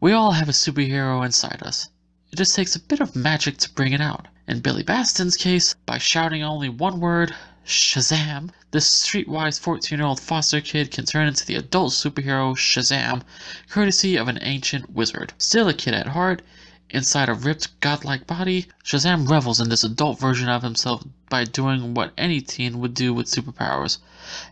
We 0.00 0.12
all 0.12 0.32
have 0.32 0.48
a 0.48 0.52
superhero 0.52 1.24
inside 1.24 1.62
us. 1.62 1.88
It 2.32 2.36
just 2.36 2.54
takes 2.54 2.74
a 2.74 2.80
bit 2.80 3.00
of 3.00 3.14
magic 3.14 3.58
to 3.58 3.70
bring 3.70 3.92
it 3.92 4.00
out. 4.00 4.28
In 4.48 4.60
Billy 4.60 4.82
Batson's 4.82 5.36
case, 5.36 5.74
by 5.86 5.98
shouting 5.98 6.42
only 6.42 6.68
one 6.68 7.00
word, 7.00 7.34
Shazam, 7.66 8.50
this 8.70 8.88
streetwise 8.88 9.60
14 9.60 9.98
year 9.98 10.06
old 10.06 10.18
foster 10.18 10.60
kid 10.60 10.90
can 10.90 11.04
turn 11.04 11.28
into 11.28 11.44
the 11.44 11.54
adult 11.54 11.92
superhero 11.92 12.56
Shazam, 12.56 13.22
courtesy 13.68 14.16
of 14.16 14.28
an 14.28 14.38
ancient 14.42 14.90
wizard. 14.90 15.34
Still 15.38 15.68
a 15.68 15.74
kid 15.74 15.94
at 15.94 16.08
heart, 16.08 16.42
inside 16.92 17.28
a 17.28 17.34
ripped, 17.34 17.80
godlike 17.80 18.26
body, 18.26 18.66
Shazam 18.84 19.28
revels 19.28 19.60
in 19.60 19.68
this 19.68 19.84
adult 19.84 20.18
version 20.18 20.48
of 20.48 20.62
himself 20.62 21.04
by 21.28 21.44
doing 21.44 21.94
what 21.94 22.12
any 22.18 22.40
teen 22.40 22.80
would 22.80 22.94
do 22.94 23.14
with 23.14 23.30
superpowers. 23.30 23.98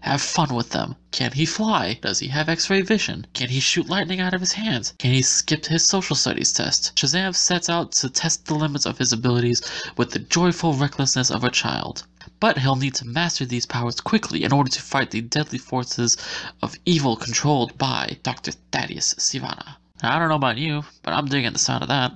Have 0.03 0.23
fun 0.23 0.55
with 0.55 0.71
them. 0.71 0.95
Can 1.11 1.33
he 1.33 1.45
fly? 1.45 1.99
Does 2.01 2.21
he 2.21 2.29
have 2.29 2.49
x 2.49 2.71
ray 2.71 2.81
vision? 2.81 3.27
Can 3.35 3.49
he 3.49 3.59
shoot 3.59 3.89
lightning 3.89 4.21
out 4.21 4.35
of 4.35 4.41
his 4.41 4.53
hands? 4.53 4.95
Can 4.99 5.13
he 5.13 5.23
skip 5.23 5.67
his 5.67 5.85
social 5.85 6.15
studies 6.15 6.53
test? 6.53 6.95
Shazam 6.95 7.35
sets 7.35 7.69
out 7.69 7.93
to 7.93 8.09
test 8.09 8.47
the 8.47 8.55
limits 8.55 8.87
of 8.87 8.99
his 8.99 9.13
abilities 9.13 9.61
with 9.97 10.13
the 10.13 10.21
joyful 10.21 10.75
recklessness 10.75 11.31
of 11.31 11.43
a 11.43 11.51
child. 11.51 12.05
But 12.41 12.59
he'll 12.59 12.77
need 12.77 12.95
to 12.95 13.05
master 13.05 13.45
these 13.45 13.67
powers 13.67 14.01
quickly 14.01 14.45
in 14.45 14.53
order 14.53 14.71
to 14.71 14.83
fight 14.83 15.11
the 15.11 15.21
deadly 15.21 15.59
forces 15.59 16.17
of 16.63 16.79
evil 16.87 17.17
controlled 17.17 17.77
by 17.77 18.19
Dr. 18.23 18.53
Thaddeus 18.71 19.15
Sivana. 19.19 19.77
I 20.01 20.21
don't 20.21 20.29
know 20.29 20.37
about 20.37 20.59
you, 20.59 20.85
but 21.03 21.13
I'm 21.13 21.27
digging 21.27 21.53
the 21.53 21.59
sound 21.59 21.83
of 21.83 21.89
that. 21.89 22.13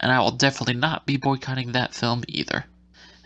And 0.00 0.12
I 0.12 0.20
will 0.20 0.30
definitely 0.30 0.74
not 0.74 1.06
be 1.06 1.16
boycotting 1.16 1.72
that 1.72 1.94
film 1.94 2.24
either. 2.28 2.66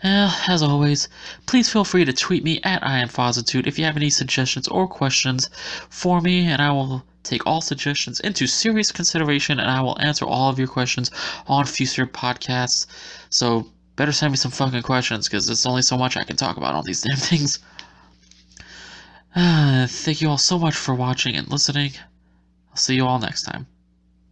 Well, 0.03 0.35
as 0.47 0.63
always, 0.63 1.09
please 1.45 1.69
feel 1.69 1.83
free 1.83 2.05
to 2.05 2.13
tweet 2.13 2.43
me 2.43 2.59
at 2.63 2.81
IamFozitude 2.81 3.67
if 3.67 3.77
you 3.77 3.85
have 3.85 3.97
any 3.97 4.09
suggestions 4.09 4.67
or 4.67 4.87
questions 4.87 5.49
for 5.89 6.21
me, 6.21 6.47
and 6.47 6.61
I 6.61 6.71
will 6.71 7.03
take 7.23 7.45
all 7.45 7.61
suggestions 7.61 8.19
into 8.19 8.47
serious 8.47 8.91
consideration 8.91 9.59
and 9.59 9.69
I 9.69 9.81
will 9.81 9.99
answer 10.01 10.25
all 10.25 10.49
of 10.49 10.57
your 10.57 10.67
questions 10.67 11.11
on 11.47 11.65
future 11.65 12.07
podcasts. 12.07 12.87
So 13.29 13.67
better 13.95 14.11
send 14.11 14.31
me 14.31 14.37
some 14.37 14.51
fucking 14.51 14.81
questions 14.81 15.27
because 15.27 15.45
there's 15.45 15.65
only 15.65 15.83
so 15.83 15.97
much 15.97 16.17
I 16.17 16.23
can 16.23 16.35
talk 16.35 16.57
about 16.57 16.73
on 16.73 16.85
these 16.85 17.01
damn 17.07 17.17
things. 17.17 17.59
Uh, 19.35 19.87
thank 19.89 20.21
you 20.21 20.29
all 20.29 20.37
so 20.37 20.57
much 20.57 20.75
for 20.75 20.95
watching 20.95 21.35
and 21.35 21.47
listening. 21.47 21.91
I'll 22.71 22.77
see 22.77 22.95
you 22.95 23.05
all 23.05 23.19
next 23.19 23.43
time. 23.43 23.67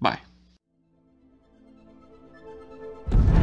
Bye 0.01 0.19
you 3.11 3.38